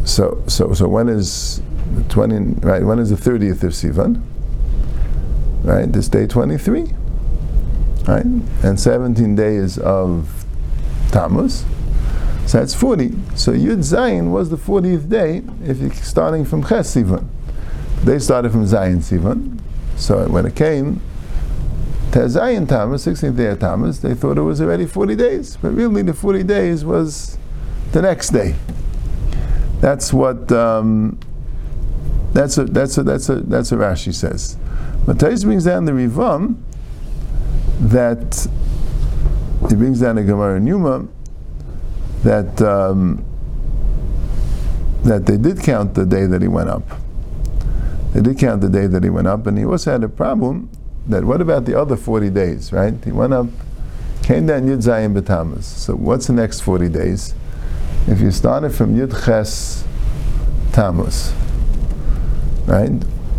so, 0.04 0.42
so, 0.46 0.72
so 0.72 0.88
when 0.88 1.08
is 1.08 1.60
the 1.94 2.02
twenty? 2.04 2.38
Right? 2.60 2.82
When 2.82 2.98
is 2.98 3.10
the 3.10 3.16
thirtieth 3.16 3.62
of 3.62 3.72
Sivan? 3.72 4.22
Right? 5.64 5.90
This 5.90 6.08
day 6.08 6.26
twenty-three, 6.26 6.92
right? 8.06 8.24
And 8.24 8.78
seventeen 8.78 9.34
days 9.34 9.78
of 9.78 10.44
Tammuz. 11.10 11.64
So 12.48 12.60
that's 12.60 12.74
forty. 12.74 13.10
So 13.36 13.52
Yud 13.52 13.80
Zayin 13.80 14.30
was 14.30 14.48
the 14.48 14.56
fortieth 14.56 15.10
day 15.10 15.42
if 15.62 15.80
you're 15.80 15.92
starting 15.92 16.46
from 16.46 16.64
Ches 16.64 16.96
Sivan. 16.96 17.28
They 18.04 18.18
started 18.18 18.52
from 18.52 18.64
Zayin 18.64 19.02
Sivan. 19.02 19.60
So 19.96 20.26
when 20.30 20.46
it 20.46 20.56
came 20.56 21.02
Tezayin 22.10 22.66
Tammuz, 22.66 23.04
16th 23.04 23.36
day 23.36 23.48
of 23.48 23.58
Tammuz, 23.58 24.00
they 24.00 24.14
thought 24.14 24.38
it 24.38 24.42
was 24.42 24.62
already 24.62 24.86
40 24.86 25.14
days, 25.14 25.58
but 25.58 25.74
really 25.74 26.00
the 26.00 26.14
40 26.14 26.42
days 26.42 26.86
was 26.86 27.36
the 27.92 28.00
next 28.00 28.30
day. 28.30 28.54
That's 29.82 30.10
what 30.10 30.50
um, 30.50 31.18
that's 32.32 32.56
a 32.56 32.64
that's 32.64 32.96
a 32.96 33.02
that's 33.02 33.28
a 33.28 33.40
that's 33.40 33.72
Rashi 33.72 34.14
says. 34.14 34.56
But 35.04 35.20
Tais 35.20 35.44
brings 35.44 35.66
down 35.66 35.84
the 35.84 35.92
Rivam 35.92 36.56
that 37.78 38.46
he 39.68 39.74
brings 39.74 40.00
down 40.00 40.16
the 40.16 40.24
Gemara 40.24 40.58
Numa 40.60 41.08
that 42.24 42.60
um, 42.62 43.24
that 45.04 45.26
they 45.26 45.36
did 45.36 45.60
count 45.62 45.94
the 45.94 46.04
day 46.04 46.26
that 46.26 46.42
he 46.42 46.48
went 46.48 46.68
up. 46.68 46.82
They 48.12 48.20
did 48.20 48.38
count 48.38 48.60
the 48.60 48.68
day 48.68 48.86
that 48.86 49.02
he 49.02 49.10
went 49.10 49.26
up, 49.26 49.46
and 49.46 49.58
he 49.58 49.64
also 49.64 49.92
had 49.92 50.02
a 50.02 50.08
problem 50.08 50.70
that 51.06 51.24
what 51.24 51.40
about 51.40 51.64
the 51.64 51.78
other 51.78 51.96
40 51.96 52.30
days, 52.30 52.72
right? 52.72 52.94
He 53.04 53.12
went 53.12 53.32
up, 53.32 53.46
came 54.22 54.46
down 54.46 54.62
Yud 54.62 54.82
Zayin 54.82 55.18
B'Tammuz. 55.18 55.62
So 55.62 55.94
what's 55.94 56.26
the 56.26 56.32
next 56.32 56.60
40 56.60 56.88
days? 56.88 57.34
If 58.06 58.20
you 58.20 58.30
started 58.30 58.70
from 58.70 58.94
Yud 58.94 59.24
Ches 59.24 59.84
Tammuz, 60.72 61.32
right? 62.66 62.92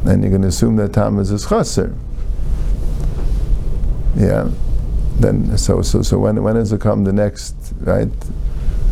Then 0.04 0.22
going 0.22 0.42
to 0.42 0.48
assume 0.48 0.78
that 0.78 0.94
Tammuz 0.94 1.32
is 1.32 1.48
Chaser. 1.48 1.96
Yeah. 4.15 4.50
Then, 5.20 5.58
so, 5.58 5.82
so, 5.82 6.02
so 6.02 6.18
when, 6.18 6.42
when 6.42 6.56
does 6.56 6.72
it 6.72 6.80
come 6.80 7.04
the 7.04 7.13
next, 7.13 7.56
right? 7.82 8.08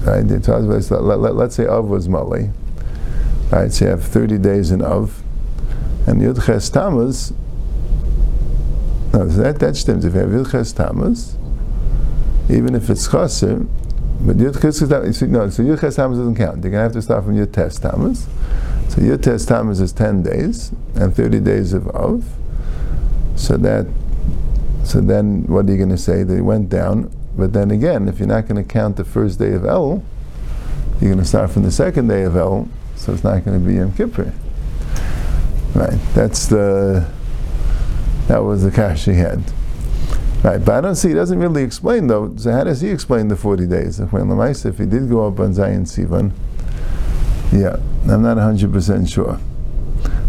Right? 0.07 0.23
Let, 0.25 1.19
let, 1.19 1.35
let's 1.35 1.55
say 1.55 1.67
Av 1.67 1.85
was 1.85 2.07
Mali. 2.07 2.49
Right? 3.51 3.71
So 3.71 3.85
you 3.85 3.91
have 3.91 4.03
30 4.03 4.37
days 4.37 4.71
in 4.71 4.81
Av. 4.81 5.21
And 6.07 6.21
Yud 6.21 6.45
Ches 6.45 6.69
Tammuz, 6.69 7.33
no, 9.11 9.25
that, 9.27 9.59
that 9.59 9.75
stems. 9.75 10.05
If 10.05 10.13
you 10.13 10.21
have 10.21 10.29
Yilches 10.29 10.73
Tammuz, 10.73 11.35
even 12.49 12.75
if 12.75 12.89
it's 12.89 13.11
Chaser, 13.11 13.65
but 14.21 14.37
Yilches 14.37 14.87
Tammuz, 14.87 15.21
no, 15.23 15.49
so 15.49 15.63
Yilches 15.63 15.97
Tammuz 15.97 16.17
doesn't 16.17 16.35
count. 16.35 16.63
You're 16.63 16.71
going 16.71 16.73
to 16.73 16.77
have 16.79 16.93
to 16.93 17.01
start 17.01 17.25
from 17.25 17.35
Yilches 17.35 17.81
Tammuz. 17.81 18.25
So 18.87 19.01
Yilches 19.01 19.45
Tammuz 19.45 19.81
is 19.81 19.91
10 19.91 20.23
days, 20.23 20.71
and 20.95 21.13
30 21.13 21.41
days 21.41 21.73
of 21.73 21.89
Av. 21.89 22.23
So 23.35 23.57
that, 23.57 23.87
So 24.85 25.01
then, 25.01 25.43
what 25.47 25.67
are 25.67 25.71
you 25.71 25.77
going 25.77 25.89
to 25.89 25.97
say? 25.97 26.23
They 26.23 26.39
went 26.39 26.69
down. 26.69 27.11
But 27.37 27.53
then 27.53 27.71
again, 27.71 28.07
if 28.07 28.19
you're 28.19 28.27
not 28.27 28.47
going 28.47 28.63
to 28.63 28.67
count 28.67 28.97
the 28.97 29.05
first 29.05 29.39
day 29.39 29.53
of 29.53 29.65
El, 29.65 30.03
you're 30.99 31.11
going 31.11 31.19
to 31.19 31.25
start 31.25 31.51
from 31.51 31.63
the 31.63 31.71
second 31.71 32.07
day 32.07 32.23
of 32.23 32.35
El, 32.35 32.67
so 32.95 33.13
it's 33.13 33.23
not 33.23 33.45
going 33.45 33.59
to 33.59 33.65
be 33.65 33.75
Yom 33.75 33.93
Kippur. 33.93 34.33
Right. 35.75 35.99
That's 36.15 36.47
the. 36.47 37.09
That 38.27 38.39
was 38.39 38.63
the 38.63 38.71
cash 38.71 39.05
he 39.05 39.13
had. 39.13 39.41
Right, 40.43 40.63
but 40.63 40.75
I 40.75 40.81
don't 40.81 40.95
see. 40.95 41.09
He 41.09 41.13
doesn't 41.13 41.39
really 41.39 41.63
explain 41.63 42.07
though. 42.07 42.33
So 42.37 42.51
how 42.51 42.63
does 42.63 42.81
he 42.81 42.89
explain 42.89 43.27
the 43.27 43.35
forty 43.35 43.65
days? 43.65 43.99
If 43.99 44.13
when 44.13 44.29
if 44.39 44.77
he 44.77 44.85
did 44.85 45.09
go 45.09 45.27
up 45.27 45.39
on 45.39 45.53
Zayin 45.53 45.81
Sivan, 45.87 46.31
yeah, 47.51 47.77
I'm 48.11 48.21
not 48.21 48.37
hundred 48.37 48.71
percent 48.71 49.09
sure. 49.09 49.39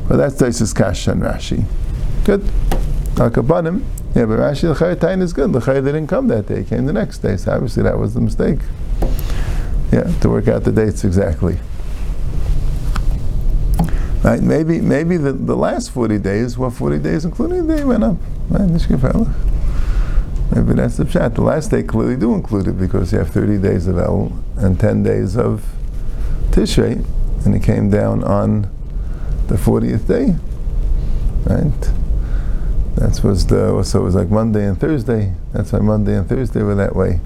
But 0.08 0.16
that's 0.16 0.36
Taisus 0.36 0.74
Kash 0.74 1.08
and 1.08 1.22
Rashi. 1.22 1.64
Good. 2.24 2.40
Akabanim. 3.16 3.84
Yeah, 4.18 4.26
but 4.26 4.40
Rashi 4.40 4.68
L'chayr 4.68 5.22
is 5.22 5.32
good. 5.32 5.52
L'chayr 5.52 5.84
didn't 5.84 6.08
come 6.08 6.26
that 6.26 6.48
day; 6.48 6.64
came 6.64 6.86
the 6.86 6.92
next 6.92 7.18
day. 7.18 7.36
So 7.36 7.52
obviously 7.52 7.84
that 7.84 8.00
was 8.00 8.14
the 8.14 8.20
mistake. 8.20 8.58
Yeah, 9.92 10.12
to 10.22 10.28
work 10.28 10.48
out 10.48 10.64
the 10.64 10.72
dates 10.72 11.04
exactly. 11.04 11.60
Right, 14.24 14.42
maybe 14.42 14.80
maybe 14.80 15.18
the, 15.18 15.32
the 15.32 15.54
last 15.54 15.92
40 15.92 16.18
days 16.18 16.58
were 16.58 16.68
40 16.68 16.98
days, 16.98 17.24
including 17.24 17.68
the 17.68 17.76
day 17.76 17.84
went 17.84 18.02
up. 18.02 18.16
Right, 18.48 18.68
Maybe 18.68 18.88
that's 20.74 20.96
the 20.96 21.06
chat. 21.08 21.36
The 21.36 21.42
last 21.42 21.70
day 21.70 21.84
clearly 21.84 22.16
do 22.16 22.34
include 22.34 22.66
it 22.66 22.76
because 22.76 23.12
you 23.12 23.18
have 23.18 23.30
30 23.30 23.58
days 23.58 23.86
of 23.86 23.98
El 23.98 24.32
and 24.56 24.80
10 24.80 25.04
days 25.04 25.36
of 25.36 25.64
Tishrei, 26.50 27.04
and 27.46 27.54
it 27.54 27.62
came 27.62 27.88
down 27.88 28.24
on 28.24 28.62
the 29.46 29.54
40th 29.54 30.08
day. 30.08 30.34
Right? 31.44 31.92
That 32.98 33.22
was 33.22 33.46
the, 33.46 33.80
so 33.84 34.00
it 34.00 34.02
was 34.02 34.16
like 34.16 34.28
Monday 34.28 34.66
and 34.66 34.78
Thursday. 34.78 35.32
That's 35.52 35.72
why 35.72 35.78
Monday 35.78 36.16
and 36.16 36.28
Thursday 36.28 36.62
were 36.62 36.74
that 36.74 36.96
way. 36.96 37.20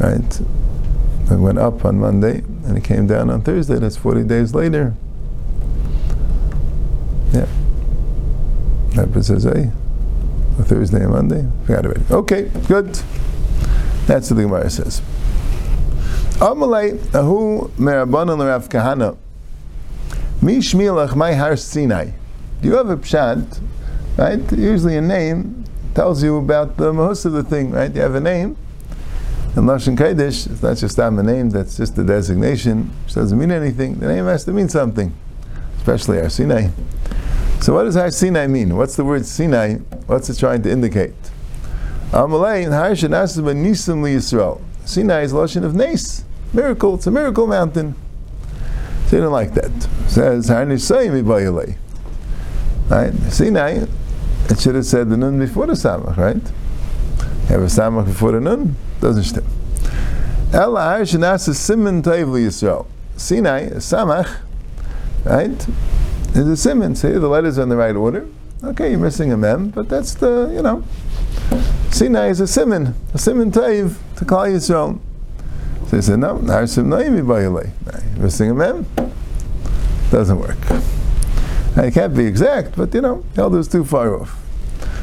Right? 0.00 0.40
It 1.30 1.38
went 1.38 1.58
up 1.58 1.84
on 1.84 2.00
Monday 2.00 2.38
and 2.66 2.76
it 2.76 2.82
came 2.82 3.06
down 3.06 3.30
on 3.30 3.42
Thursday. 3.42 3.76
That's 3.76 3.96
40 3.96 4.24
days 4.24 4.52
later. 4.52 4.94
Yeah. 7.32 7.46
That 8.96 9.14
was 9.14 9.30
eh? 9.30 9.70
a 10.58 10.64
Thursday 10.64 11.02
and 11.04 11.12
Monday. 11.12 11.48
Forgot 11.66 11.86
already. 11.86 12.04
Okay, 12.10 12.50
good. 12.66 12.98
That's 14.06 14.28
what 14.28 14.36
the 14.36 14.42
Gemara 14.42 14.70
says. 14.70 15.02
Amalei 16.40 16.98
ahu 17.14 17.68
merabanan 17.78 18.38
l'Rav 18.38 18.68
Kahana. 18.68 19.16
Mi 20.42 20.56
shmilach 20.56 21.14
my 21.14 21.32
har 21.32 21.56
Sinai. 21.56 22.10
Do 22.60 22.68
you 22.68 22.74
have 22.74 22.90
a 22.90 22.96
pshat? 22.96 23.60
Right. 24.16 24.40
Usually 24.52 24.96
a 24.96 25.00
name 25.00 25.64
tells 25.94 26.22
you 26.22 26.36
about 26.36 26.76
the 26.76 26.92
mahus 26.92 27.24
of 27.26 27.32
the 27.32 27.42
thing. 27.42 27.72
Right. 27.72 27.92
You 27.94 28.02
have 28.02 28.14
a 28.14 28.20
name. 28.20 28.56
In 29.56 29.64
Lashon 29.64 29.96
Kodesh, 29.96 30.50
it's 30.50 30.62
not 30.62 30.76
just 30.76 30.98
a 30.98 31.10
name. 31.10 31.50
That's 31.50 31.76
just 31.76 31.96
a 31.98 32.04
designation. 32.04 32.90
Which 33.04 33.14
doesn't 33.14 33.38
mean 33.38 33.52
anything. 33.52 34.00
The 34.00 34.08
name 34.08 34.24
has 34.26 34.44
to 34.46 34.52
mean 34.52 34.68
something, 34.68 35.12
especially 35.76 36.20
our 36.20 36.28
Sinai. 36.28 36.70
So 37.60 37.72
what 37.72 37.84
does 37.84 37.94
Har 37.94 38.10
Sinai 38.10 38.46
mean? 38.46 38.76
What's 38.76 38.96
the 38.96 39.04
word 39.04 39.24
Sinai? 39.24 39.76
What's 40.06 40.28
it 40.28 40.38
trying 40.38 40.62
to 40.62 40.70
indicate? 40.70 41.14
Amalei 42.10 42.70
Har 42.70 42.90
Shanasim 42.90 43.44
Nisim 43.54 44.02
Yisrael. 44.02 44.60
Sinai 44.84 45.22
is 45.22 45.32
lashon 45.32 45.64
of 45.64 45.74
Nes, 45.74 46.24
miracle. 46.52 46.96
It's 46.96 47.06
a 47.06 47.10
miracle 47.10 47.46
mountain. 47.46 47.94
So 49.06 49.16
you 49.16 49.22
don't 49.22 49.32
like 49.32 49.54
that. 49.54 49.70
It 49.70 50.10
says 50.10 50.48
Har 50.48 50.66
Nisayim 50.66 51.76
Right? 52.90 53.14
Sinai. 53.32 53.86
It 54.50 54.60
should 54.60 54.74
have 54.74 54.86
said 54.86 55.10
the 55.10 55.16
nun 55.16 55.38
before 55.38 55.66
the 55.66 55.72
samach, 55.72 56.16
right? 56.16 56.36
Have 57.48 57.62
a 57.62 57.66
samach 57.66 58.06
before 58.06 58.32
the 58.32 58.40
nun 58.40 58.76
doesn't 59.00 59.24
stem. 59.24 59.44
Ella 60.52 60.80
Har 60.82 61.00
Shanasim 61.00 61.54
Simon 61.54 62.02
Taiv 62.02 62.26
Yisrael. 62.26 62.86
Sinai, 63.16 63.70
samach, 63.70 64.36
right? 65.24 65.66
There's 66.32 66.48
a 66.48 66.56
simon. 66.56 66.94
See, 66.94 67.10
the 67.12 67.28
letters 67.28 67.58
are 67.58 67.62
in 67.62 67.68
the 67.68 67.76
right 67.76 67.94
order. 67.94 68.26
Okay, 68.62 68.90
you're 68.90 68.98
missing 68.98 69.32
a 69.32 69.36
mem, 69.36 69.70
but 69.70 69.88
that's 69.88 70.14
the, 70.14 70.50
you 70.54 70.62
know. 70.62 70.82
Sinai 71.90 72.28
is 72.28 72.40
a 72.40 72.46
simon, 72.46 72.94
a 73.12 73.18
simon 73.18 73.52
taiv 73.52 73.96
to 74.16 74.24
call 74.24 74.46
Yisrael. 74.46 75.00
So 75.88 75.96
he 75.96 76.02
said, 76.02 76.18
no, 76.18 76.38
narsim 76.38 76.86
naimi 76.86 77.24
bayale. 77.24 77.70
Missing 78.16 78.50
a 78.50 78.54
mem? 78.54 78.86
Doesn't 80.10 80.38
work. 80.38 80.58
It 81.76 81.92
can't 81.92 82.14
be 82.14 82.24
exact, 82.26 82.76
but 82.76 82.94
you 82.94 83.00
know, 83.00 83.24
Elder 83.36 83.58
is 83.58 83.68
too 83.68 83.84
far 83.84 84.20
off. 84.20 84.40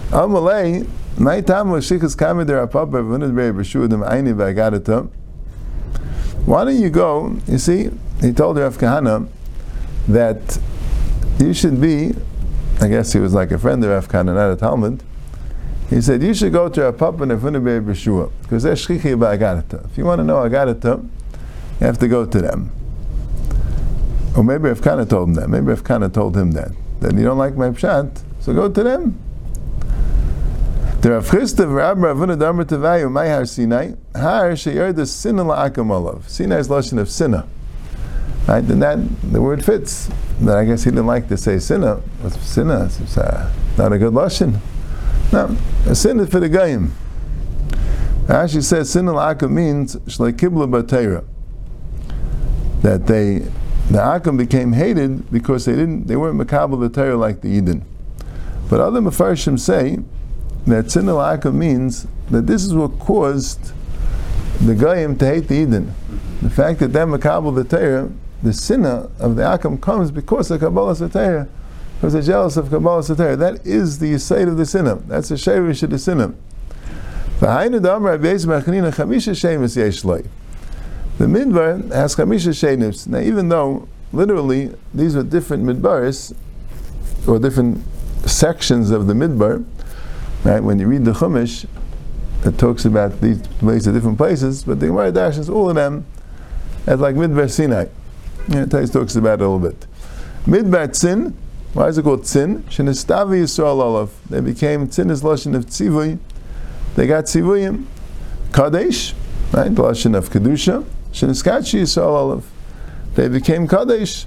Amalei, 0.09 0.87
my 1.17 1.41
time 1.41 1.69
was 1.69 1.89
shikas 1.89 2.15
kamidir 2.15 2.65
apapa 2.65 3.03
v'nid 3.03 3.33
b'rei 3.33 3.53
b'shudim 3.53 4.07
aini 4.09 4.33
v'agadata. 4.33 5.09
Why 6.45 6.63
don't 6.63 6.79
you 6.79 6.89
go, 6.89 7.37
you 7.47 7.57
see, 7.57 7.89
he 8.19 8.31
told 8.31 8.57
Rav 8.57 8.77
Kahana 8.77 9.27
that 10.07 10.59
you 11.39 11.53
should 11.53 11.79
be, 11.79 12.13
I 12.79 12.87
guess 12.87 13.13
he 13.13 13.19
was 13.19 13.33
like 13.33 13.51
a 13.51 13.57
friend 13.59 13.83
of 13.83 14.03
Afkan 14.03 14.21
and 14.21 14.35
not 14.35 14.51
a 14.51 14.55
Talmud. 14.55 15.03
He 15.89 16.01
said, 16.01 16.23
you 16.23 16.33
should 16.33 16.53
go 16.53 16.69
to 16.69 16.87
a 16.87 16.93
papa 16.93 17.23
and 17.23 17.31
Funebe 17.33 17.85
B'Shua, 17.85 18.31
because 18.41 18.63
they're 18.63 18.73
shchichi. 18.73 19.85
If 19.85 19.97
you 19.97 20.05
want 20.05 20.19
to 20.19 20.23
know 20.23 20.37
agarata, 20.37 21.03
you 21.79 21.85
have 21.85 21.99
to 21.99 22.07
go 22.07 22.25
to 22.25 22.41
them. 22.41 22.71
Or 24.35 24.43
maybe 24.43 24.69
Afkana 24.69 25.09
told 25.09 25.29
him 25.29 25.33
that. 25.35 25.49
Maybe 25.49 25.67
Afkana 25.67 26.13
told 26.13 26.37
him 26.37 26.51
that. 26.51 26.71
That 27.01 27.15
you 27.15 27.23
don't 27.23 27.37
like 27.37 27.55
my 27.55 27.69
pshat, 27.69 28.21
so 28.39 28.53
go 28.53 28.69
to 28.69 28.83
them. 28.83 29.19
The 31.01 31.13
Rav 31.13 31.27
Chisda 31.27 31.73
Rabbi 31.73 32.01
Ravuna 32.01 32.37
Dharma 32.37 32.63
Tavayu, 32.63 33.11
my 33.11 33.27
har 33.27 33.45
Sinai, 33.45 33.93
har 34.15 34.51
sheyar 34.51 34.95
the 34.95 35.07
sinna 35.07 35.43
la'akam 35.43 35.89
olav. 35.89 36.29
Sinai 36.29 36.59
is 36.59 36.67
lashon 36.67 36.99
of 36.99 37.09
sinna. 37.09 37.47
Right? 38.47 38.63
And 38.63 38.81
that 38.83 38.99
the 39.31 39.41
word 39.41 39.65
fits. 39.65 40.11
But 40.39 40.57
I 40.57 40.65
guess 40.65 40.83
he 40.83 40.91
didn't 40.91 41.07
like 41.07 41.27
to 41.29 41.37
say 41.37 41.57
sinna. 41.57 41.95
What's 42.21 42.39
sinna? 42.47 42.85
It's 42.85 43.17
uh, 43.17 43.51
not 43.79 43.93
a 43.93 43.97
good 43.97 44.13
lashon. 44.13 44.59
No, 45.33 45.57
a 45.87 45.95
sin 45.95 46.25
for 46.27 46.39
the 46.39 46.49
goyim. 46.49 46.93
Actually 48.29 48.61
says 48.61 48.91
sinna 48.91 49.13
la'akam 49.13 49.49
means 49.49 49.95
shlekibla 49.95 50.69
batera. 50.69 51.23
That 52.83 53.07
they, 53.07 53.47
the 53.89 53.97
Akam 53.97 54.37
became 54.37 54.73
hated 54.73 55.31
because 55.31 55.65
they 55.65 55.73
didn't, 55.73 56.07
they 56.07 56.15
weren't 56.15 56.39
makabel 56.39 56.79
the 56.79 56.89
Torah 56.89 57.17
like 57.17 57.41
the 57.41 57.49
Eden. 57.49 57.85
But 58.69 58.79
other 58.79 59.01
Mefarshim 59.01 59.59
say 59.59 59.99
that 60.65 60.91
sinna 60.91 61.11
la'akam 61.11 61.55
means 61.55 62.07
that 62.29 62.47
this 62.47 62.63
is 62.63 62.73
what 62.73 62.97
caused 62.99 63.73
the 64.61 64.75
goyim 64.75 65.17
to 65.17 65.25
hate 65.25 65.47
the 65.47 65.55
Eden. 65.55 65.93
The 66.41 66.49
fact 66.49 66.79
that 66.79 66.93
they're 66.93 67.05
the 67.05 67.65
Torah 67.69 68.11
the 68.43 68.53
sinna 68.53 69.09
of 69.19 69.35
the 69.35 69.43
Akam 69.43 69.79
comes 69.79 70.09
because 70.09 70.49
of 70.49 70.59
Kabbalah 70.59 70.93
Satayah, 70.93 71.47
because 71.95 72.13
they're 72.13 72.21
jealous 72.21 72.57
of 72.57 72.69
Kabbalah 72.69 73.01
Satayah. 73.01 73.37
That 73.37 73.65
is 73.65 73.99
the 73.99 74.17
side 74.17 74.47
of 74.47 74.57
the 74.57 74.65
sinna. 74.65 74.95
That's 74.95 75.29
the 75.29 75.35
shayrish 75.35 75.83
of 75.83 75.91
the 75.91 75.99
sinna. 75.99 76.33
The 81.17 81.25
midbar 81.25 81.91
has 81.91 82.15
chamisha 82.15 82.49
shenips. 82.49 83.07
Now, 83.07 83.19
even 83.19 83.49
though 83.49 83.87
literally 84.13 84.73
these 84.93 85.15
are 85.15 85.23
different 85.23 85.63
midbaris 85.63 86.35
or 87.27 87.39
different 87.39 87.83
sections 88.25 88.91
of 88.91 89.07
the 89.07 89.13
midbar, 89.13 89.65
right? 90.43 90.59
When 90.59 90.79
you 90.79 90.87
read 90.87 91.05
the 91.05 91.11
Chumash, 91.11 91.65
it 92.43 92.57
talks 92.57 92.85
about 92.85 93.21
these 93.21 93.39
places, 93.59 93.93
different 93.93 94.17
places, 94.17 94.63
but 94.63 94.79
the 94.79 94.87
Gemara 94.87 95.11
dashes 95.11 95.49
all 95.49 95.69
of 95.69 95.75
them 95.75 96.05
as 96.87 96.99
like 96.99 97.15
midbar 97.15 97.49
Sinai. 97.49 97.85
Yeah, 98.47 98.65
Tais 98.65 98.89
talks 98.89 99.15
about 99.15 99.39
it 99.39 99.45
a 99.45 99.49
little 99.49 99.59
bit. 99.59 99.85
Midbar 100.45 100.87
tzin, 100.87 101.33
why 101.73 101.87
is 101.87 101.97
it 101.97 102.03
called 102.03 102.23
tzin? 102.23 102.61
Shenistavi 102.63 103.43
Yisrael 103.43 103.81
olav. 103.81 104.11
They 104.29 104.41
became 104.41 104.87
tzin 104.87 105.11
is 105.11 105.21
lashon 105.21 105.55
of 105.55 105.67
tzivui. 105.67 106.17
They 106.95 107.05
got 107.05 107.25
tzivuyim. 107.25 107.85
Kadesh, 108.51 109.13
right? 109.53 109.73
The 109.73 109.81
lashon 109.83 110.17
of 110.17 110.29
kedusha. 110.29 110.83
Sheniskachi 111.11 111.81
Yisrael 111.81 112.05
olav. 112.05 112.45
They 113.15 113.27
became 113.27 113.67
kadesh. 113.67 114.25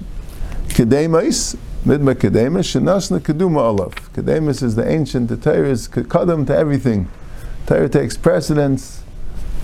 Kedemais, 0.68 1.56
midbar 1.86 2.14
kedemis. 2.14 2.74
Shenasna 2.74 3.20
keduma 3.20 3.62
olav. 3.62 3.94
Kedemis 4.12 4.62
is 4.62 4.74
the 4.74 4.86
ancient. 4.86 5.28
The 5.28 5.36
Torah 5.36 5.70
is 5.70 5.88
kadam 5.88 6.46
to 6.46 6.56
everything. 6.56 7.08
Torah 7.66 7.88
takes 7.88 8.16
precedence 8.16 9.02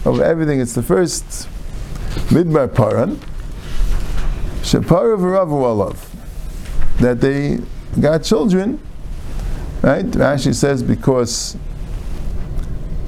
over 0.07 0.25
everything. 0.25 0.61
It's 0.61 0.75
the 0.75 0.83
first 0.83 1.49
midbar 2.31 2.75
paran. 2.75 3.17
Shapara 4.63 5.19
v'ravu 5.19 5.63
alav. 5.63 5.97
That 7.01 7.21
they 7.21 7.61
got 8.01 8.23
children, 8.25 8.81
right? 9.83 10.05
Rashi 10.07 10.55
says 10.55 10.83
because 10.83 11.57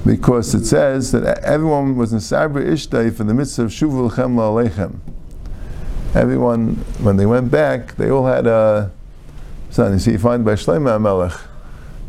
because 0.05 0.55
it 0.55 0.65
says 0.65 1.13
that 1.13 1.39
everyone 1.45 1.97
was 1.97 2.13
in 2.13 2.21
Sabra 2.21 2.65
Ishtay 2.65 3.15
for 3.15 3.25
the 3.25 3.35
mitzvah 3.35 3.65
of 3.65 3.71
Shuvul 3.71 4.11
Chemla 4.13 4.69
Alechem. 4.71 4.99
Everyone, 6.15 6.75
when 7.01 7.17
they 7.17 7.27
went 7.27 7.51
back, 7.51 7.97
they 7.97 8.11
all 8.11 8.27
had 8.27 8.47
a 8.47 8.91
son. 9.71 9.93
You 9.93 9.99
see, 9.99 10.13
you 10.13 10.19
find 10.19 10.45
by 10.45 10.55
Shlomo 10.55 11.01
Melech 11.01 11.39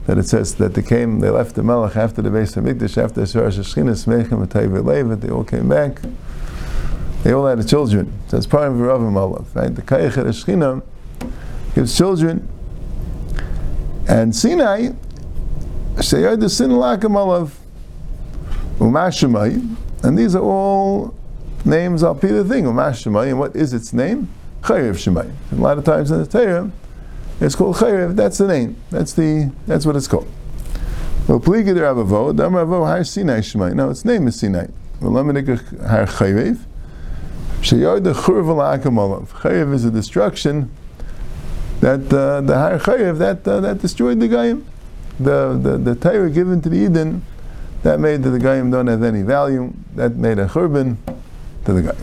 that 0.07 0.17
it 0.17 0.27
says 0.27 0.55
that 0.55 0.73
they 0.73 0.81
came, 0.81 1.19
they 1.19 1.29
left 1.29 1.55
the 1.55 1.63
Melech 1.63 1.95
after 1.95 2.21
the 2.21 2.29
base 2.29 2.57
of 2.57 2.65
Mikdash, 2.65 3.01
after 3.01 3.21
the 3.21 3.27
Sharash 3.27 3.59
Shchinas, 3.59 4.05
Mechem, 4.05 4.45
Matayv, 4.45 4.83
Levet, 4.83 5.21
they 5.21 5.29
all 5.29 5.45
came 5.45 5.69
back. 5.69 6.01
They 7.23 7.31
all 7.31 7.45
had 7.45 7.65
children. 7.65 8.11
So 8.27 8.35
it's 8.35 8.45
part 8.45 8.67
of 8.67 8.73
Ravim 8.73 9.15
Olav, 9.15 9.55
right? 9.55 9.73
The 9.73 9.81
Kayach 9.81 10.11
Shechina 10.11 10.83
gives 11.73 11.95
children. 11.95 12.49
And 14.09 14.35
Sinai, 14.35 14.89
Sheyad 15.95 16.41
the 16.41 16.49
Sin 16.49 16.71
Lakam 16.71 17.15
Olav, 18.79 18.93
Umashemai, 18.93 19.75
and 20.03 20.17
these 20.17 20.35
are 20.35 20.43
all 20.43 21.13
names 21.65 22.03
I'll 22.03 22.13
the 22.13 22.43
thing, 22.43 22.65
Umashemai, 22.65 23.29
and 23.29 23.39
what 23.39 23.55
is 23.55 23.73
its 23.73 23.93
name? 23.93 24.29
Chayiv 24.61 24.93
Shemai. 24.93 25.31
A 25.51 25.55
lot 25.55 25.77
of 25.77 25.83
times 25.83 26.09
in 26.09 26.19
the 26.19 26.25
Torah, 26.25 26.71
it's 27.41 27.55
called 27.55 27.75
Chayiv, 27.75 28.15
that's 28.15 28.37
the 28.37 28.47
name. 28.47 28.77
That's 28.91 29.13
the 29.13 29.51
that's 29.67 29.85
what 29.85 29.95
it's 29.95 30.07
called. 30.07 30.27
Well, 31.27 31.39
Pligid 31.39 31.75
Rabavo, 31.75 32.35
Dam 32.35 32.55
Ravo 32.55 32.85
Har 32.85 33.03
Sinai 33.03 33.39
Shemai. 33.39 33.73
No, 33.73 33.89
its 33.89 34.05
name 34.05 34.27
is 34.27 34.39
Sinai. 34.39 34.67
V'lamidik 35.01 35.87
Har 35.87 36.05
Chayiv. 36.05 36.59
Sheyard 37.61 38.03
the 38.03 38.13
Churv 38.13 38.45
Alakamolav. 38.45 39.27
Chayiv 39.27 39.73
is 39.73 39.85
a 39.85 39.91
destruction 39.91 40.69
that 41.81 42.11
uh, 42.13 42.41
the 42.41 42.57
Har 42.57 42.79
Chayiv 42.79 43.17
that 43.17 43.45
uh, 43.47 43.59
that 43.59 43.79
destroyed 43.79 44.19
the 44.19 44.27
Gayim. 44.29 44.63
The 45.19 45.59
the 45.61 45.77
the 45.77 45.95
Torah 45.95 46.29
given 46.29 46.61
to 46.61 46.69
the 46.69 46.77
Eden 46.77 47.25
that 47.83 47.99
made 47.99 48.23
that 48.23 48.29
the 48.29 48.39
Gayim 48.39 48.71
don't 48.71 48.87
have 48.87 49.03
any 49.03 49.21
value. 49.21 49.73
That 49.95 50.15
made 50.15 50.39
a 50.39 50.47
churban 50.47 50.97
to 51.65 51.73
the 51.73 51.81
Gayim. 51.81 51.99